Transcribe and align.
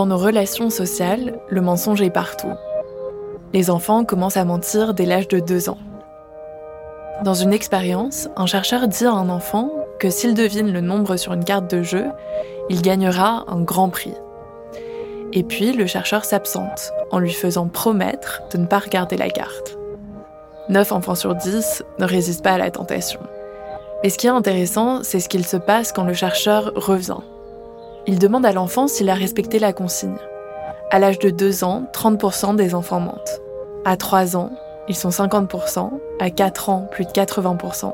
Dans 0.00 0.06
nos 0.06 0.16
relations 0.16 0.70
sociales, 0.70 1.38
le 1.50 1.60
mensonge 1.60 2.00
est 2.00 2.08
partout. 2.08 2.54
Les 3.52 3.68
enfants 3.68 4.06
commencent 4.06 4.38
à 4.38 4.46
mentir 4.46 4.94
dès 4.94 5.04
l'âge 5.04 5.28
de 5.28 5.40
2 5.40 5.68
ans. 5.68 5.76
Dans 7.22 7.34
une 7.34 7.52
expérience, 7.52 8.26
un 8.34 8.46
chercheur 8.46 8.88
dit 8.88 9.04
à 9.04 9.12
un 9.12 9.28
enfant 9.28 9.70
que 9.98 10.08
s'il 10.08 10.32
devine 10.32 10.72
le 10.72 10.80
nombre 10.80 11.18
sur 11.18 11.34
une 11.34 11.44
carte 11.44 11.70
de 11.70 11.82
jeu, 11.82 12.06
il 12.70 12.80
gagnera 12.80 13.44
un 13.48 13.60
grand 13.60 13.90
prix. 13.90 14.14
Et 15.34 15.42
puis 15.42 15.74
le 15.74 15.84
chercheur 15.84 16.24
s'absente 16.24 16.92
en 17.10 17.18
lui 17.18 17.34
faisant 17.34 17.68
promettre 17.68 18.40
de 18.52 18.56
ne 18.56 18.64
pas 18.64 18.78
regarder 18.78 19.18
la 19.18 19.28
carte. 19.28 19.76
9 20.70 20.92
enfants 20.92 21.14
sur 21.14 21.34
10 21.34 21.84
ne 21.98 22.06
résistent 22.06 22.42
pas 22.42 22.52
à 22.52 22.58
la 22.58 22.70
tentation. 22.70 23.20
Mais 24.02 24.08
ce 24.08 24.16
qui 24.16 24.28
est 24.28 24.30
intéressant, 24.30 25.02
c'est 25.02 25.20
ce 25.20 25.28
qu'il 25.28 25.44
se 25.44 25.58
passe 25.58 25.92
quand 25.92 26.04
le 26.04 26.14
chercheur 26.14 26.72
revient. 26.74 27.20
Il 28.06 28.18
demande 28.18 28.46
à 28.46 28.52
l'enfant 28.52 28.88
s'il 28.88 29.10
a 29.10 29.14
respecté 29.14 29.58
la 29.58 29.72
consigne. 29.72 30.16
À 30.90 30.98
l'âge 30.98 31.18
de 31.18 31.30
2 31.30 31.64
ans, 31.64 31.84
30% 31.92 32.56
des 32.56 32.74
enfants 32.74 33.00
mentent. 33.00 33.40
À 33.84 33.96
3 33.96 34.36
ans, 34.36 34.50
ils 34.88 34.96
sont 34.96 35.10
50%, 35.10 35.90
à 36.18 36.30
4 36.30 36.68
ans, 36.68 36.88
plus 36.90 37.04
de 37.04 37.10
80%, 37.10 37.92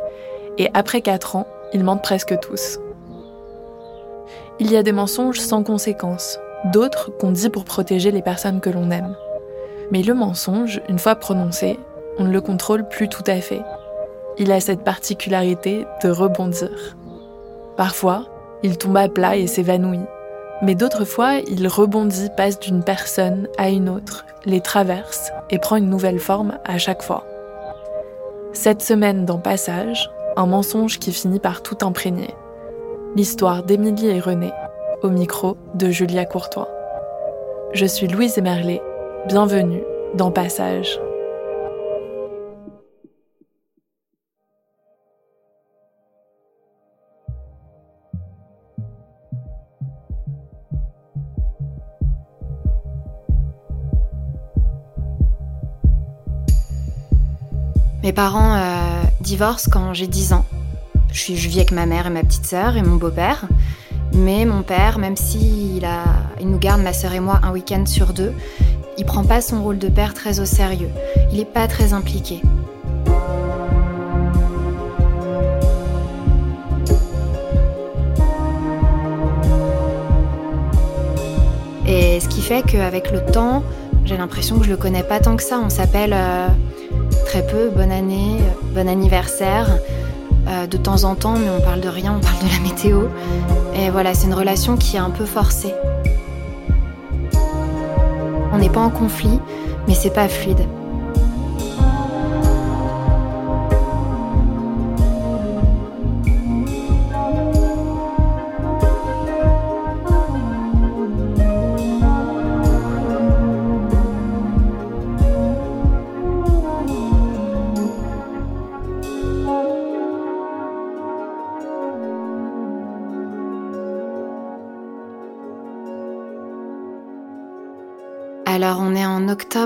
et 0.58 0.70
après 0.72 1.00
4 1.00 1.36
ans, 1.36 1.46
ils 1.72 1.84
mentent 1.84 2.02
presque 2.02 2.38
tous. 2.40 2.78
Il 4.58 4.70
y 4.70 4.76
a 4.76 4.82
des 4.82 4.92
mensonges 4.92 5.40
sans 5.40 5.62
conséquence, 5.62 6.38
d'autres 6.72 7.10
qu'on 7.18 7.32
dit 7.32 7.50
pour 7.50 7.64
protéger 7.64 8.10
les 8.10 8.22
personnes 8.22 8.60
que 8.60 8.70
l'on 8.70 8.90
aime. 8.90 9.14
Mais 9.90 10.02
le 10.02 10.14
mensonge, 10.14 10.80
une 10.88 10.98
fois 10.98 11.16
prononcé, 11.16 11.78
on 12.18 12.24
ne 12.24 12.32
le 12.32 12.40
contrôle 12.40 12.88
plus 12.88 13.08
tout 13.08 13.24
à 13.26 13.40
fait. 13.40 13.62
Il 14.38 14.50
a 14.52 14.60
cette 14.60 14.82
particularité 14.82 15.86
de 16.02 16.08
rebondir. 16.08 16.96
Parfois, 17.76 18.26
il 18.66 18.76
tombe 18.78 18.96
à 18.96 19.08
plat 19.08 19.36
et 19.36 19.46
s'évanouit. 19.46 20.04
Mais 20.60 20.74
d'autres 20.74 21.04
fois, 21.04 21.34
il 21.46 21.68
rebondit, 21.68 22.30
passe 22.36 22.58
d'une 22.58 22.82
personne 22.82 23.48
à 23.58 23.68
une 23.68 23.88
autre, 23.88 24.26
les 24.44 24.60
traverse 24.60 25.30
et 25.50 25.58
prend 25.58 25.76
une 25.76 25.88
nouvelle 25.88 26.18
forme 26.18 26.58
à 26.64 26.76
chaque 26.76 27.02
fois. 27.02 27.24
Cette 28.52 28.82
semaine 28.82 29.24
dans 29.24 29.38
Passage, 29.38 30.10
un 30.36 30.46
mensonge 30.46 30.98
qui 30.98 31.12
finit 31.12 31.38
par 31.38 31.62
tout 31.62 31.78
imprégner. 31.82 32.34
L'histoire 33.14 33.62
d'Émilie 33.62 34.08
et 34.08 34.20
René, 34.20 34.50
au 35.02 35.10
micro 35.10 35.56
de 35.74 35.90
Julia 35.90 36.24
Courtois. 36.24 36.68
Je 37.72 37.86
suis 37.86 38.08
Louise 38.08 38.36
Emerlet, 38.36 38.82
bienvenue 39.28 39.82
dans 40.14 40.32
Passage. 40.32 40.98
Mes 58.06 58.12
parents 58.12 58.54
euh, 58.54 59.02
divorcent 59.20 59.68
quand 59.68 59.92
j'ai 59.92 60.06
10 60.06 60.32
ans. 60.32 60.44
Je, 61.10 61.32
vis 61.32 61.56
avec 61.56 61.72
ma 61.72 61.86
mère 61.86 62.06
et 62.06 62.10
ma 62.10 62.22
petite 62.22 62.46
sœur 62.46 62.76
et 62.76 62.82
mon 62.82 62.94
beau-père. 62.94 63.46
Mais 64.12 64.44
mon 64.44 64.62
père, 64.62 65.00
même 65.00 65.16
s'il 65.16 65.84
il 66.38 66.48
nous 66.48 66.58
garde 66.60 66.82
ma 66.82 66.92
sœur 66.92 67.14
et 67.14 67.18
moi 67.18 67.40
un 67.42 67.50
week-end 67.50 67.84
sur 67.84 68.12
deux, 68.12 68.32
il 68.96 69.04
prend 69.06 69.24
pas 69.24 69.40
son 69.40 69.60
rôle 69.60 69.78
de 69.78 69.88
père 69.88 70.14
très 70.14 70.38
au 70.38 70.44
sérieux. 70.44 70.88
Il 71.32 71.40
est 71.40 71.52
pas 71.52 71.66
très 71.66 71.94
impliqué. 71.94 72.42
Et 81.88 82.20
ce 82.20 82.28
qui 82.28 82.40
fait 82.40 82.62
qu'avec 82.62 83.10
le 83.10 83.24
temps, 83.32 83.64
j'ai 84.04 84.16
l'impression 84.16 84.60
que 84.60 84.64
je 84.64 84.70
le 84.70 84.76
connais 84.76 85.02
pas 85.02 85.18
tant 85.18 85.34
que 85.34 85.42
ça. 85.42 85.58
On 85.58 85.70
s'appelle 85.70 86.12
euh, 86.12 86.46
très 87.36 87.46
peu, 87.46 87.68
bonne 87.68 87.92
année, 87.92 88.38
bon 88.74 88.88
anniversaire, 88.88 89.68
euh, 90.48 90.66
de 90.66 90.78
temps 90.78 91.04
en 91.04 91.14
temps, 91.14 91.34
mais 91.36 91.50
on 91.50 91.60
parle 91.60 91.82
de 91.82 91.88
rien, 91.88 92.14
on 92.16 92.20
parle 92.20 92.38
de 92.38 92.50
la 92.50 92.60
météo. 92.60 93.08
Et 93.74 93.90
voilà, 93.90 94.14
c'est 94.14 94.26
une 94.26 94.32
relation 94.32 94.78
qui 94.78 94.96
est 94.96 95.00
un 95.00 95.10
peu 95.10 95.26
forcée. 95.26 95.74
On 98.54 98.56
n'est 98.56 98.70
pas 98.70 98.80
en 98.80 98.88
conflit, 98.88 99.38
mais 99.86 99.92
c'est 99.92 100.14
pas 100.14 100.28
fluide. 100.28 100.66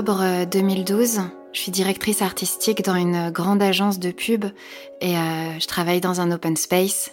Octobre 0.01 0.45
2012. 0.45 1.19
Euh, 1.19 1.21
je 1.53 1.59
suis 1.59 1.71
directrice 1.71 2.23
artistique 2.23 2.83
dans 2.83 2.95
une 2.95 3.29
grande 3.29 3.61
agence 3.61 3.99
de 3.99 4.09
pub 4.09 4.45
et 4.99 5.15
euh, 5.15 5.59
je 5.59 5.67
travaille 5.67 6.01
dans 6.01 6.21
un 6.21 6.31
open 6.31 6.57
space. 6.57 7.11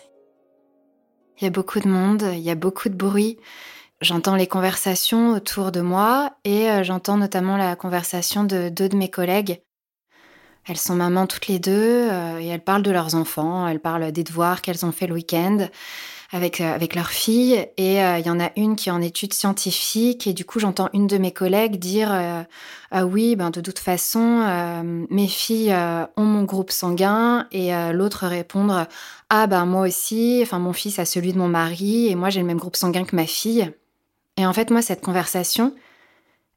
Il 1.37 1.45
y 1.45 1.47
a 1.47 1.51
beaucoup 1.51 1.81
de 1.81 1.89
monde, 1.89 2.25
il 2.33 2.41
y 2.41 2.49
a 2.49 2.55
beaucoup 2.55 2.89
de 2.89 2.95
bruit. 2.95 3.37
J'entends 4.01 4.37
les 4.37 4.47
conversations 4.47 5.35
autour 5.35 5.71
de 5.71 5.83
moi 5.83 6.33
et 6.45 6.71
euh, 6.71 6.83
j'entends 6.83 7.19
notamment 7.19 7.59
la 7.59 7.77
conversation 7.77 8.45
de 8.45 8.71
deux 8.71 8.89
de 8.89 8.97
mes 8.97 9.11
collègues. 9.11 9.61
Elles 10.67 10.79
sont 10.79 10.95
mamans 10.95 11.27
toutes 11.27 11.49
les 11.49 11.59
deux 11.59 12.09
et 12.41 12.47
elles 12.47 12.65
parlent 12.65 12.83
de 12.83 12.91
leurs 12.91 13.15
enfants, 13.15 13.69
elles 13.69 13.81
parlent 13.81 14.13
des 14.13 14.25
devoirs 14.25 14.63
qu'elles 14.63 14.87
ont 14.87 14.93
fait 14.93 15.07
le 15.07 15.15
week-end 15.15 15.69
avec, 16.31 16.61
euh, 16.61 16.75
avec 16.75 16.95
leur 16.95 17.09
fille. 17.09 17.67
Et 17.77 18.03
euh, 18.03 18.19
il 18.19 18.27
y 18.27 18.31
en 18.31 18.41
a 18.41 18.51
une 18.57 18.77
qui 18.77 18.89
est 18.89 18.93
en 18.93 19.01
études 19.01 19.33
scientifiques. 19.33 20.27
Et 20.27 20.33
du 20.33 20.45
coup, 20.45 20.59
j'entends 20.59 20.89
une 20.93 21.07
de 21.07 21.19
mes 21.19 21.33
collègues 21.33 21.77
dire 21.77 22.13
euh, 22.13 22.43
Ah 22.91 23.07
oui, 23.07 23.37
ben, 23.37 23.51
de 23.51 23.61
toute 23.61 23.79
façon, 23.79 24.19
mes 25.11 25.29
filles 25.29 25.75
ont 26.17 26.25
mon 26.25 26.45
groupe 26.45 26.71
sanguin. 26.71 27.47
Et 27.53 27.73
l'autre 27.93 28.27
répondre 28.27 28.87
Ah 29.31 29.47
ben 29.47 29.67
moi 29.67 29.87
aussi, 29.87 30.41
enfin 30.43 30.59
mon 30.59 30.73
fils 30.73 30.99
a 30.99 31.05
celui 31.05 31.33
de 31.33 31.39
mon 31.39 31.49
mari. 31.49 32.09
Et 32.09 32.15
moi, 32.15 32.31
j'ai 32.31 32.41
le 32.41 32.47
même 32.47 32.59
groupe 32.59 32.77
sanguin 32.77 33.05
que 33.05 33.17
ma 33.17 33.27
fille. 33.27 33.71
Et 34.37 34.47
en 34.47 34.53
fait, 34.53 34.71
moi, 34.71 34.83
cette 34.83 35.03
conversation, 35.03 35.75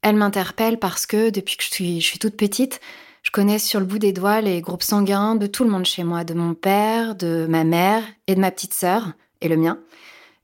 elle 0.02 0.16
m'interpelle 0.16 0.80
parce 0.80 1.06
que 1.06 1.30
depuis 1.30 1.58
que 1.58 1.64
je 1.64 1.70
suis, 1.70 2.02
je 2.02 2.06
suis 2.06 2.20
toute 2.20 2.38
petite, 2.38 2.80
je 3.24 3.32
connais 3.32 3.60
sur 3.60 3.80
le 3.80 3.86
bout 3.86 4.00
des 4.00 4.14
doigts 4.14 4.42
les 4.42 4.62
groupes 4.62 4.84
sanguins 4.84 5.36
de 5.36 5.48
tout 5.48 5.64
le 5.64 5.70
monde 5.70 5.86
chez 5.86 6.04
moi, 6.04 6.24
de 6.24 6.34
mon 6.34 6.54
père, 6.54 7.16
de 7.16 7.46
ma 7.48 7.64
mère 7.64 8.04
et 8.28 8.36
de 8.36 8.40
ma 8.40 8.52
petite 8.52 8.74
sœur, 8.74 9.14
et 9.42 9.48
le 9.48 9.58
mien, 9.58 9.80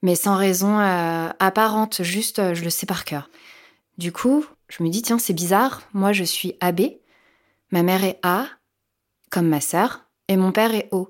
mais 0.02 0.16
sans 0.16 0.36
raison 0.36 0.80
euh, 0.80 1.30
apparente, 1.40 2.04
juste 2.04 2.40
euh, 2.40 2.54
je 2.54 2.64
le 2.64 2.70
sais 2.70 2.86
par 2.86 3.06
cœur. 3.06 3.30
Du 3.98 4.12
coup, 4.12 4.46
je 4.70 4.84
me 4.84 4.90
dis, 4.90 5.02
tiens, 5.02 5.20
c'est 5.20 5.34
bizarre, 5.34 5.82
moi 5.94 6.14
je 6.14 6.24
suis 6.24 6.56
AB, 6.60 6.82
ma 7.72 7.84
mère 7.84 8.04
est 8.04 8.20
A, 8.24 8.46
comme 9.30 9.48
ma 9.48 9.62
sœur, 9.62 10.06
et 10.28 10.38
mon 10.38 10.52
père 10.52 10.74
est 10.74 10.90
O. 10.92 11.10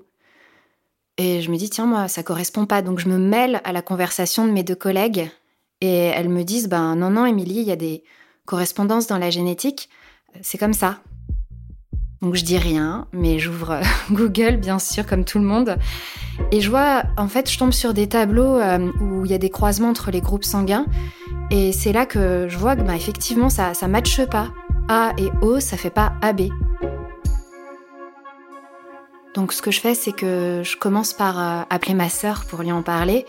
Et 1.16 1.42
je 1.42 1.50
me 1.50 1.56
dis, 1.56 1.68
tiens, 1.68 1.86
moi, 1.86 2.06
ça 2.06 2.22
correspond 2.22 2.64
pas. 2.64 2.80
Donc 2.80 3.00
je 3.00 3.08
me 3.08 3.18
mêle 3.18 3.60
à 3.64 3.72
la 3.72 3.82
conversation 3.82 4.46
de 4.46 4.52
mes 4.52 4.62
deux 4.62 4.76
collègues, 4.76 5.28
et 5.80 6.04
elles 6.06 6.28
me 6.28 6.44
disent, 6.44 6.68
ben 6.68 6.96
non, 6.96 7.10
non, 7.10 7.26
Émilie, 7.26 7.60
il 7.60 7.66
y 7.66 7.72
a 7.72 7.76
des 7.76 8.04
correspondances 8.46 9.06
dans 9.06 9.18
la 9.18 9.30
génétique, 9.30 9.90
c'est 10.40 10.58
comme 10.58 10.72
ça. 10.72 11.00
Donc 12.20 12.34
je 12.34 12.44
dis 12.44 12.58
rien, 12.58 13.06
mais 13.12 13.38
j'ouvre 13.38 13.80
Google 14.10 14.56
bien 14.56 14.78
sûr 14.78 15.06
comme 15.06 15.24
tout 15.24 15.38
le 15.38 15.44
monde. 15.44 15.76
Et 16.50 16.60
je 16.60 16.70
vois, 16.70 17.04
en 17.16 17.28
fait, 17.28 17.50
je 17.50 17.58
tombe 17.58 17.72
sur 17.72 17.94
des 17.94 18.08
tableaux 18.08 18.56
euh, 18.56 18.90
où 19.00 19.24
il 19.24 19.30
y 19.30 19.34
a 19.34 19.38
des 19.38 19.50
croisements 19.50 19.90
entre 19.90 20.10
les 20.10 20.20
groupes 20.20 20.44
sanguins. 20.44 20.86
Et 21.50 21.72
c'est 21.72 21.92
là 21.92 22.06
que 22.06 22.46
je 22.48 22.58
vois 22.58 22.76
que 22.76 22.82
bah, 22.82 22.96
effectivement 22.96 23.48
ça 23.48 23.72
ne 23.80 23.86
matche 23.88 24.24
pas. 24.26 24.48
A 24.88 25.12
et 25.18 25.30
O, 25.42 25.60
ça 25.60 25.76
fait 25.76 25.90
pas 25.90 26.12
AB. 26.22 26.48
Donc 29.34 29.52
ce 29.52 29.62
que 29.62 29.70
je 29.70 29.80
fais, 29.80 29.94
c'est 29.94 30.12
que 30.12 30.62
je 30.64 30.76
commence 30.76 31.12
par 31.12 31.38
euh, 31.38 31.62
appeler 31.70 31.94
ma 31.94 32.08
sœur 32.08 32.44
pour 32.46 32.62
lui 32.62 32.72
en 32.72 32.82
parler. 32.82 33.26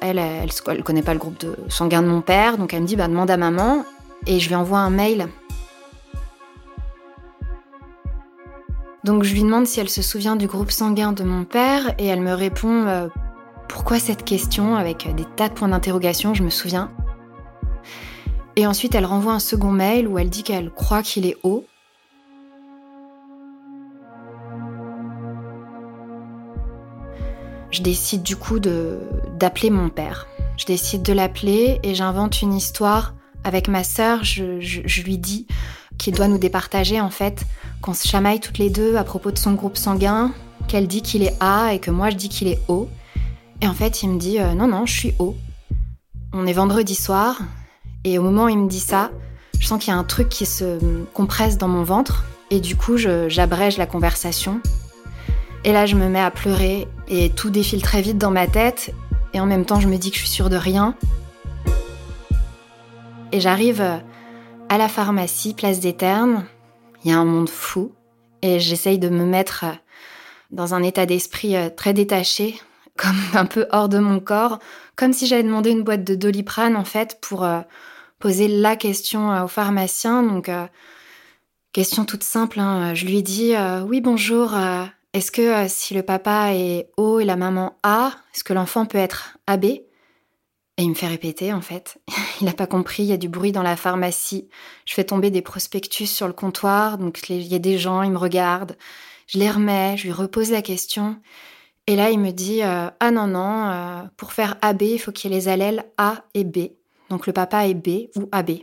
Elle, 0.00 0.18
elle, 0.18 0.82
connaît 0.82 1.02
pas 1.02 1.12
le 1.12 1.18
groupe 1.18 1.38
de 1.40 1.56
sanguin 1.68 2.02
de 2.02 2.06
mon 2.08 2.22
père, 2.22 2.56
donc 2.56 2.72
elle 2.72 2.82
me 2.82 2.86
dit 2.86 2.96
bah, 2.96 3.08
demande 3.08 3.30
à 3.30 3.36
maman. 3.36 3.84
Et 4.26 4.38
je 4.38 4.48
lui 4.48 4.54
envoie 4.54 4.78
un 4.78 4.90
mail 4.90 5.28
Donc 9.04 9.22
je 9.22 9.32
lui 9.32 9.42
demande 9.42 9.66
si 9.66 9.80
elle 9.80 9.88
se 9.88 10.02
souvient 10.02 10.36
du 10.36 10.46
groupe 10.46 10.70
sanguin 10.70 11.12
de 11.12 11.24
mon 11.24 11.44
père 11.44 11.94
et 11.98 12.06
elle 12.06 12.20
me 12.20 12.34
répond 12.34 12.86
euh, 12.86 13.08
pourquoi 13.68 13.98
cette 13.98 14.24
question 14.24 14.76
avec 14.76 15.08
des 15.14 15.24
tas 15.36 15.48
de 15.48 15.54
points 15.54 15.68
d'interrogation, 15.68 16.34
je 16.34 16.42
me 16.42 16.50
souviens. 16.50 16.90
Et 18.56 18.66
ensuite 18.66 18.94
elle 18.94 19.06
renvoie 19.06 19.32
un 19.32 19.38
second 19.38 19.70
mail 19.70 20.06
où 20.06 20.18
elle 20.18 20.28
dit 20.28 20.42
qu'elle 20.42 20.70
croit 20.70 21.02
qu'il 21.02 21.24
est 21.24 21.38
haut. 21.42 21.64
Je 27.70 27.80
décide 27.82 28.22
du 28.22 28.36
coup 28.36 28.58
d'appeler 28.58 29.70
mon 29.70 29.88
père. 29.88 30.26
Je 30.58 30.66
décide 30.66 31.02
de 31.02 31.14
l'appeler 31.14 31.80
et 31.82 31.94
j'invente 31.94 32.42
une 32.42 32.52
histoire 32.52 33.14
avec 33.44 33.68
ma 33.68 33.82
sœur. 33.82 34.24
je 34.24 35.02
lui 35.02 35.16
dis 35.16 35.46
qu'il 36.00 36.14
doit 36.14 36.28
nous 36.28 36.38
départager 36.38 37.00
en 37.00 37.10
fait 37.10 37.44
qu'on 37.82 37.92
se 37.92 38.08
chamaille 38.08 38.40
toutes 38.40 38.58
les 38.58 38.70
deux 38.70 38.96
à 38.96 39.04
propos 39.04 39.30
de 39.30 39.38
son 39.38 39.52
groupe 39.52 39.76
sanguin, 39.76 40.32
qu'elle 40.66 40.88
dit 40.88 41.02
qu'il 41.02 41.22
est 41.22 41.36
A 41.40 41.74
et 41.74 41.78
que 41.78 41.90
moi 41.90 42.10
je 42.10 42.16
dis 42.16 42.30
qu'il 42.30 42.48
est 42.48 42.58
O. 42.68 42.88
Et 43.60 43.68
en 43.68 43.74
fait, 43.74 44.02
il 44.02 44.08
me 44.08 44.18
dit 44.18 44.40
euh, 44.40 44.54
non, 44.54 44.66
non, 44.66 44.86
je 44.86 44.92
suis 44.92 45.14
O. 45.18 45.36
On 46.32 46.46
est 46.46 46.54
vendredi 46.54 46.94
soir, 46.94 47.38
et 48.04 48.18
au 48.18 48.22
moment 48.22 48.44
où 48.44 48.48
il 48.48 48.58
me 48.58 48.68
dit 48.68 48.80
ça, 48.80 49.10
je 49.58 49.66
sens 49.66 49.82
qu'il 49.82 49.92
y 49.92 49.96
a 49.96 49.98
un 49.98 50.04
truc 50.04 50.28
qui 50.30 50.46
se 50.46 50.78
compresse 51.12 51.58
dans 51.58 51.68
mon 51.68 51.82
ventre, 51.82 52.24
et 52.50 52.60
du 52.60 52.76
coup, 52.76 52.96
j'abrège 52.96 53.76
la 53.76 53.86
conversation. 53.86 54.60
Et 55.64 55.72
là, 55.72 55.86
je 55.86 55.96
me 55.96 56.08
mets 56.08 56.20
à 56.20 56.30
pleurer, 56.30 56.88
et 57.08 57.30
tout 57.30 57.50
défile 57.50 57.82
très 57.82 58.00
vite 58.00 58.16
dans 58.16 58.30
ma 58.30 58.46
tête, 58.46 58.94
et 59.34 59.40
en 59.40 59.46
même 59.46 59.66
temps, 59.66 59.80
je 59.80 59.88
me 59.88 59.98
dis 59.98 60.10
que 60.10 60.16
je 60.16 60.22
suis 60.22 60.30
sûre 60.30 60.50
de 60.50 60.56
rien. 60.56 60.94
Et 63.32 63.40
j'arrive 63.40 63.82
à 64.70 64.78
la 64.78 64.88
pharmacie, 64.88 65.52
place 65.52 65.80
des 65.80 65.94
Ternes, 65.94 66.46
il 67.04 67.10
y 67.10 67.12
a 67.12 67.18
un 67.18 67.24
monde 67.24 67.48
fou 67.48 67.92
et 68.40 68.60
j'essaye 68.60 69.00
de 69.00 69.08
me 69.08 69.24
mettre 69.24 69.64
euh, 69.64 69.72
dans 70.52 70.74
un 70.74 70.82
état 70.84 71.06
d'esprit 71.06 71.56
euh, 71.56 71.70
très 71.70 71.92
détaché, 71.92 72.54
comme 72.96 73.20
un 73.34 73.46
peu 73.46 73.66
hors 73.72 73.88
de 73.88 73.98
mon 73.98 74.20
corps, 74.20 74.60
comme 74.94 75.12
si 75.12 75.26
j'avais 75.26 75.42
demandé 75.42 75.70
une 75.70 75.82
boîte 75.82 76.04
de 76.04 76.14
doliprane 76.14 76.76
en 76.76 76.84
fait 76.84 77.18
pour 77.20 77.42
euh, 77.42 77.62
poser 78.20 78.46
la 78.46 78.76
question 78.76 79.42
au 79.42 79.48
pharmacien. 79.48 80.22
Donc, 80.22 80.48
question 81.72 82.04
toute 82.04 82.22
simple, 82.22 82.60
hein. 82.60 82.94
je 82.94 83.06
lui 83.06 83.24
dis 83.24 83.54
Oui, 83.86 84.02
bonjour, 84.02 84.54
est-ce 85.14 85.32
que 85.32 85.66
si 85.68 85.94
le 85.94 86.02
papa 86.02 86.52
est 86.52 86.90
O 86.98 87.18
et 87.18 87.24
la 87.24 87.36
maman 87.36 87.78
A, 87.82 88.12
est-ce 88.34 88.44
que 88.44 88.52
l'enfant 88.52 88.84
peut 88.84 88.98
être 88.98 89.38
AB 89.46 89.64
et 90.76 90.82
il 90.82 90.90
me 90.90 90.94
fait 90.94 91.06
répéter, 91.06 91.52
en 91.52 91.60
fait. 91.60 91.98
Il 92.40 92.46
n'a 92.46 92.54
pas 92.54 92.66
compris, 92.66 93.02
il 93.02 93.08
y 93.10 93.12
a 93.12 93.18
du 93.18 93.28
bruit 93.28 93.52
dans 93.52 93.62
la 93.62 93.76
pharmacie. 93.76 94.48
Je 94.86 94.94
fais 94.94 95.04
tomber 95.04 95.30
des 95.30 95.42
prospectus 95.42 96.06
sur 96.06 96.26
le 96.26 96.32
comptoir, 96.32 96.96
donc 96.96 97.28
il 97.28 97.42
y 97.42 97.54
a 97.54 97.58
des 97.58 97.76
gens, 97.76 98.00
ils 98.00 98.10
me 98.10 98.16
regardent. 98.16 98.78
Je 99.26 99.38
les 99.38 99.50
remets, 99.50 99.98
je 99.98 100.04
lui 100.04 100.12
repose 100.12 100.50
la 100.50 100.62
question. 100.62 101.20
Et 101.86 101.96
là, 101.96 102.10
il 102.10 102.18
me 102.18 102.30
dit 102.30 102.62
euh, 102.62 102.88
Ah 102.98 103.10
non, 103.10 103.26
non, 103.26 103.68
euh, 103.68 104.02
pour 104.16 104.32
faire 104.32 104.56
AB, 104.62 104.82
il 104.82 104.98
faut 104.98 105.12
qu'il 105.12 105.30
y 105.30 105.34
ait 105.34 105.36
les 105.36 105.48
allèles 105.48 105.84
A 105.98 106.24
et 106.32 106.44
B. 106.44 106.70
Donc 107.10 107.26
le 107.26 107.34
papa 107.34 107.66
est 107.68 107.74
B 107.74 108.08
ou 108.16 108.28
AB. 108.32 108.60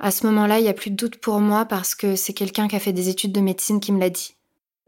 À 0.00 0.10
ce 0.10 0.26
moment-là, 0.26 0.58
il 0.58 0.62
n'y 0.62 0.68
a 0.68 0.74
plus 0.74 0.90
de 0.90 0.96
doute 0.96 1.18
pour 1.18 1.38
moi 1.40 1.66
parce 1.66 1.94
que 1.94 2.16
c'est 2.16 2.32
quelqu'un 2.32 2.66
qui 2.66 2.74
a 2.74 2.80
fait 2.80 2.92
des 2.92 3.08
études 3.08 3.32
de 3.32 3.40
médecine 3.40 3.78
qui 3.78 3.92
me 3.92 4.00
l'a 4.00 4.10
dit. 4.10 4.34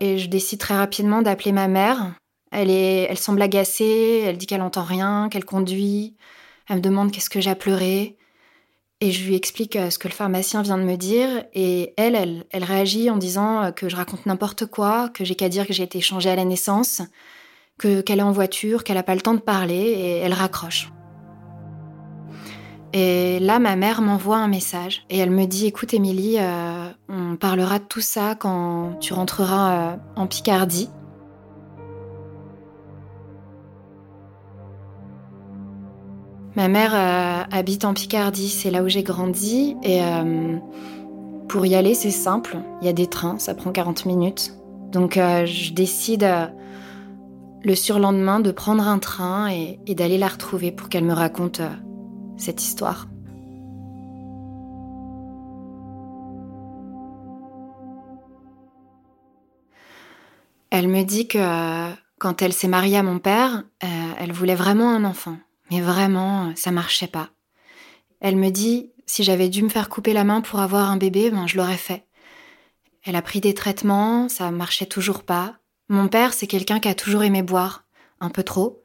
Et 0.01 0.19
je 0.19 0.29
décide 0.29 0.59
très 0.59 0.77
rapidement 0.77 1.23
d'appeler 1.23 1.53
ma 1.53 1.69
mère, 1.69 2.15
elle, 2.53 2.71
est, 2.71 3.07
elle 3.09 3.19
semble 3.19 3.43
agacée, 3.43 4.23
elle 4.27 4.37
dit 4.37 4.47
qu'elle 4.47 4.63
entend 4.63 4.85
rien, 4.85 5.29
qu'elle 5.31 5.45
conduit. 5.45 6.15
Elle 6.69 6.77
me 6.77 6.83
demande 6.83 7.11
qu'est-ce 7.11 7.31
que 7.31 7.41
j'ai 7.41 7.55
pleuré. 7.55 8.17
Et 9.01 9.11
je 9.11 9.27
lui 9.27 9.35
explique 9.35 9.75
euh, 9.75 9.91
ce 9.91 9.99
que 9.99 10.07
le 10.07 10.13
pharmacien 10.13 10.63
vient 10.63 10.79
de 10.79 10.85
me 10.85 10.97
dire. 10.97 11.29
Et 11.55 11.93
elle, 11.97 12.15
elle, 12.15 12.45
elle 12.51 12.63
réagit 12.63 13.11
en 13.11 13.17
disant 13.17 13.65
euh, 13.65 13.71
que 13.73 13.89
je 13.89 13.97
raconte 13.97 14.27
n'importe 14.27 14.67
quoi, 14.67 15.09
que 15.09 15.25
j'ai 15.25 15.35
qu'à 15.35 15.49
dire 15.49 15.67
que 15.67 15.73
j'ai 15.73 15.83
été 15.83 16.01
changée 16.01 16.31
à 16.31 16.37
la 16.37 16.45
naissance, 16.45 17.03
que 17.79 18.01
qu'elle 18.01 18.21
est 18.21 18.23
en 18.23 18.31
voiture, 18.31 18.85
qu'elle 18.85 18.97
n'a 18.97 19.03
pas 19.03 19.17
le 19.17 19.21
temps 19.23 19.35
de 19.35 19.41
parler, 19.41 19.75
et 19.75 20.19
elle 20.19 20.35
raccroche. 20.35 20.93
Et 22.93 23.41
là, 23.41 23.59
ma 23.59 23.75
mère 23.75 24.03
m'envoie 24.03 24.37
un 24.37 24.49
message 24.49 25.05
et 25.09 25.19
elle 25.19 25.31
me 25.31 25.47
dit 25.47 25.67
"Écoute, 25.67 25.95
Émilie, 25.95 26.37
euh, 26.39 26.91
on 27.09 27.37
parlera 27.37 27.79
de 27.79 27.85
tout 27.85 28.03
ça 28.03 28.37
quand 28.37 28.99
tu 29.01 29.15
rentreras 29.15 29.97
en 30.15 30.27
Picardie." 30.27 30.91
Ma 36.55 36.69
mère 36.69 36.95
euh, 36.95 37.45
habite 37.51 37.87
en 37.87 37.95
Picardie, 37.95 38.51
c'est 38.51 38.71
là 38.71 38.83
où 38.83 38.89
j'ai 38.89 39.03
grandi. 39.03 39.77
Et 39.83 40.03
euh, 40.03 40.59
pour 41.49 41.65
y 41.65 41.75
aller, 41.75 41.95
c'est 41.95 42.11
simple. 42.11 42.59
Il 42.83 42.87
y 42.87 42.91
a 42.91 42.93
des 42.93 43.07
trains, 43.07 43.39
ça 43.39 43.55
prend 43.55 43.73
40 43.73 44.05
minutes. 44.05 44.55
Donc 44.91 45.17
euh, 45.17 45.47
je 45.47 45.73
décide 45.73 46.29
le 47.65 47.75
surlendemain 47.75 48.41
de 48.41 48.51
prendre 48.51 48.87
un 48.87 48.99
train 48.99 49.51
et, 49.51 49.81
et 49.87 49.95
d'aller 49.95 50.19
la 50.19 50.29
retrouver 50.29 50.73
pour 50.73 50.91
qu'elle 50.91 51.05
me 51.05 51.15
raconte 51.15 51.63
cette 52.37 52.63
histoire. 52.63 53.07
Elle 60.71 60.89
me 60.89 61.03
dit 61.05 61.29
que 61.29 61.39
quand 62.19 62.43
elle 62.43 62.53
s'est 62.53 62.69
mariée 62.69 62.97
à 62.97 63.03
mon 63.03 63.19
père, 63.19 63.63
elle 64.19 64.33
voulait 64.33 64.55
vraiment 64.55 64.91
un 64.91 65.05
enfant. 65.05 65.37
Mais 65.73 65.81
vraiment, 65.81 66.53
ça 66.55 66.71
marchait 66.71 67.07
pas. 67.07 67.31
Elle 68.21 68.37
me 68.37 68.51
dit, 68.51 68.91
si 69.07 69.25
j'avais 69.25 69.49
dû 69.49 69.63
me 69.63 69.71
faire 69.71 69.89
couper 69.89 70.13
la 70.13 70.23
main 70.23 70.43
pour 70.43 70.61
avoir 70.61 70.91
un 70.91 70.99
bébé, 70.99 71.31
ben 71.31 71.47
je 71.47 71.57
l'aurais 71.57 71.79
fait. 71.79 72.05
Elle 73.05 73.17
a 73.17 73.23
pris 73.23 73.41
des 73.41 73.55
traitements, 73.55 74.29
ça 74.29 74.51
marchait 74.51 74.85
toujours 74.85 75.23
pas. 75.23 75.57
Mon 75.89 76.09
père, 76.09 76.35
c'est 76.35 76.47
quelqu'un 76.47 76.79
qui 76.79 76.89
a 76.89 76.95
toujours 76.95 77.23
aimé 77.23 77.43
boire, 77.43 77.85
un 78.21 78.29
peu 78.29 78.43
trop. 78.43 78.83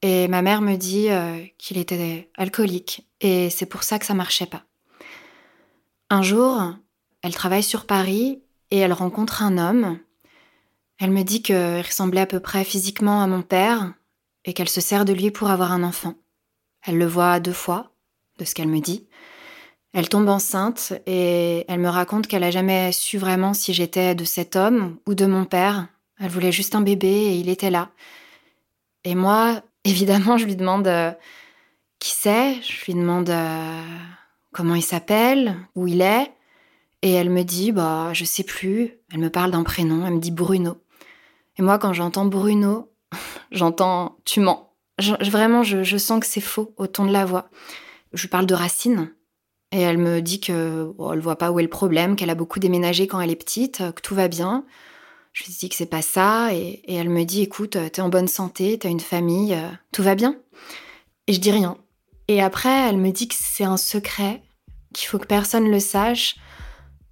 Et 0.00 0.28
ma 0.28 0.42
mère 0.42 0.62
me 0.62 0.76
dit 0.76 1.10
euh, 1.10 1.44
qu'il 1.58 1.76
était 1.76 2.30
alcoolique, 2.36 3.08
et 3.20 3.50
c'est 3.50 3.66
pour 3.66 3.82
ça 3.82 3.98
que 3.98 4.06
ça 4.06 4.14
marchait 4.14 4.46
pas. 4.46 4.62
Un 6.08 6.22
jour, 6.22 6.72
elle 7.22 7.34
travaille 7.34 7.64
sur 7.64 7.84
Paris 7.84 8.42
et 8.70 8.78
elle 8.78 8.92
rencontre 8.92 9.42
un 9.42 9.58
homme. 9.58 9.98
Elle 10.98 11.10
me 11.10 11.24
dit 11.24 11.42
qu'il 11.42 11.56
ressemblait 11.56 12.20
à 12.20 12.26
peu 12.26 12.38
près 12.38 12.62
physiquement 12.62 13.22
à 13.22 13.26
mon 13.26 13.42
père, 13.42 13.92
et 14.44 14.52
qu'elle 14.52 14.68
se 14.68 14.80
sert 14.80 15.04
de 15.04 15.12
lui 15.12 15.30
pour 15.30 15.50
avoir 15.50 15.72
un 15.72 15.82
enfant. 15.82 16.14
Elle 16.84 16.98
le 16.98 17.06
voit 17.06 17.40
deux 17.40 17.52
fois, 17.52 17.92
de 18.38 18.44
ce 18.44 18.54
qu'elle 18.54 18.68
me 18.68 18.80
dit. 18.80 19.06
Elle 19.92 20.08
tombe 20.08 20.28
enceinte 20.28 20.94
et 21.06 21.64
elle 21.68 21.80
me 21.80 21.88
raconte 21.88 22.26
qu'elle 22.26 22.44
a 22.44 22.50
jamais 22.50 22.92
su 22.92 23.18
vraiment 23.18 23.52
si 23.52 23.74
j'étais 23.74 24.14
de 24.14 24.24
cet 24.24 24.56
homme 24.56 24.96
ou 25.06 25.14
de 25.14 25.26
mon 25.26 25.44
père. 25.44 25.88
Elle 26.18 26.30
voulait 26.30 26.52
juste 26.52 26.74
un 26.74 26.80
bébé 26.80 27.08
et 27.08 27.34
il 27.36 27.48
était 27.48 27.70
là. 27.70 27.90
Et 29.04 29.14
moi, 29.14 29.62
évidemment, 29.84 30.38
je 30.38 30.46
lui 30.46 30.56
demande 30.56 30.86
euh, 30.86 31.12
qui 31.98 32.10
c'est, 32.10 32.60
je 32.62 32.84
lui 32.86 32.94
demande 32.94 33.28
euh, 33.30 33.82
comment 34.52 34.74
il 34.74 34.82
s'appelle, 34.82 35.56
où 35.74 35.86
il 35.86 36.00
est? 36.00 36.32
Et 37.02 37.12
elle 37.12 37.30
me 37.30 37.42
dit, 37.42 37.72
bah, 37.72 38.10
je 38.12 38.24
sais 38.24 38.44
plus. 38.44 38.94
Elle 39.12 39.18
me 39.18 39.30
parle 39.30 39.50
d'un 39.50 39.64
prénom, 39.64 40.06
elle 40.06 40.14
me 40.14 40.20
dit 40.20 40.30
Bruno. 40.30 40.78
Et 41.58 41.62
moi, 41.62 41.78
quand 41.78 41.92
j'entends 41.92 42.24
Bruno, 42.24 42.91
j'entends 43.50 44.18
tu 44.24 44.40
mens. 44.40 44.74
vraiment, 44.98 45.62
je, 45.62 45.96
sens 45.96 46.20
que 46.20 46.26
c'est 46.26 46.40
faux 46.40 46.74
au 46.76 46.86
ton 46.86 47.04
de 47.04 47.12
la 47.12 47.24
voix. 47.24 47.48
Je 48.12 48.26
parle 48.26 48.46
de 48.46 48.54
racines. 48.54 49.12
Et 49.74 49.80
elle 49.80 49.98
me 49.98 50.20
dit 50.20 50.38
que 50.38 50.92
ne 50.98 51.12
elle 51.12 51.20
voit 51.20 51.38
pas 51.38 51.50
où 51.50 51.58
est 51.58 51.62
le 51.62 51.68
problème, 51.68 52.14
qu'elle 52.14 52.28
a 52.28 52.34
beaucoup 52.34 52.58
déménagé 52.58 53.06
quand 53.06 53.20
elle 53.20 53.30
est 53.30 53.36
petite, 53.36 53.78
que 53.78 54.02
tout 54.02 54.14
va 54.14 54.28
bien. 54.28 54.66
Je 55.32 55.44
lui 55.44 55.52
dis 55.58 55.68
que 55.70 55.74
c'est 55.74 55.86
pas 55.86 56.02
ça, 56.02 56.54
et, 56.54 56.82
elle 56.86 57.08
me 57.08 57.24
dit 57.24 57.42
écoute, 57.42 57.78
t'es 57.92 58.02
en 58.02 58.10
bonne 58.10 58.28
santé, 58.28 58.78
t'as 58.78 58.90
une 58.90 59.00
famille, 59.00 59.54
euh, 59.54 59.68
tout 59.90 60.02
va 60.02 60.14
bien. 60.14 60.36
Et 61.26 61.32
je 61.32 61.40
dis 61.40 61.50
rien. 61.50 61.78
Et 62.28 62.42
après, 62.42 62.88
elle 62.88 62.98
me 62.98 63.10
dit 63.10 63.28
que 63.28 63.34
c'est 63.36 63.64
un 63.64 63.78
secret, 63.78 64.42
qu'il 64.92 65.08
faut 65.08 65.18
que 65.18 65.26
personne 65.26 65.70
le 65.70 65.80
sache, 65.80 66.36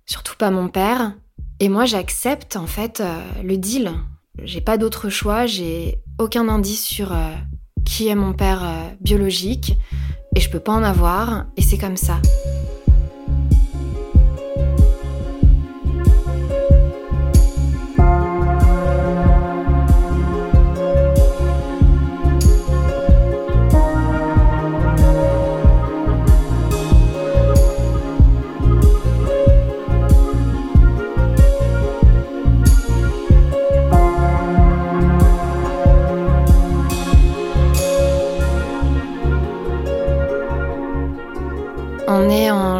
surtout 0.05 0.37
pas 0.37 0.51
mon 0.51 0.69
père. 0.69 1.15
Et 1.61 1.69
moi, 1.71 1.87
j'accepte 1.87 2.57
en 2.57 2.67
fait 2.67 3.01
euh, 3.01 3.23
le 3.43 3.57
deal. 3.57 3.95
J'ai 4.43 4.61
pas 4.61 4.79
d'autre 4.79 5.09
choix, 5.09 5.47
j'ai 5.47 5.99
aucun 6.19 6.49
indice 6.49 6.85
sur 6.85 7.13
euh, 7.13 7.35
qui 7.85 8.09
est 8.09 8.15
mon 8.15 8.33
père 8.33 8.63
biologique, 9.01 9.77
et 10.37 10.41
je 10.41 10.49
peux 10.49 10.61
pas 10.61 10.73
en 10.73 10.83
avoir, 10.83 11.47
et 11.57 11.63
c'est 11.63 11.79
comme 11.79 11.97
ça. 11.97 12.21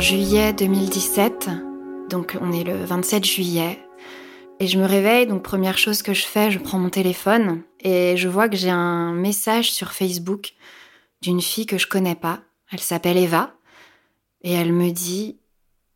Juillet 0.01 0.55
2017, 0.55 1.51
donc 2.09 2.39
on 2.41 2.53
est 2.53 2.65
le 2.65 2.85
27 2.85 3.23
juillet, 3.23 3.79
et 4.59 4.67
je 4.67 4.79
me 4.79 4.87
réveille, 4.87 5.27
donc 5.27 5.43
première 5.43 5.77
chose 5.77 6.01
que 6.01 6.15
je 6.15 6.25
fais, 6.25 6.51
je 6.51 6.59
prends 6.59 6.79
mon 6.79 6.89
téléphone 6.89 7.63
et 7.81 8.17
je 8.17 8.29
vois 8.29 8.49
que 8.49 8.57
j'ai 8.57 8.71
un 8.71 9.13
message 9.13 9.71
sur 9.71 9.93
Facebook 9.93 10.55
d'une 11.21 11.43
fille 11.43 11.67
que 11.67 11.77
je 11.77 11.87
connais 11.87 12.15
pas. 12.15 12.41
Elle 12.73 12.81
s'appelle 12.81 13.19
Eva 13.19 13.53
et 14.43 14.53
elle 14.53 14.73
me 14.73 14.91
dit 14.91 15.39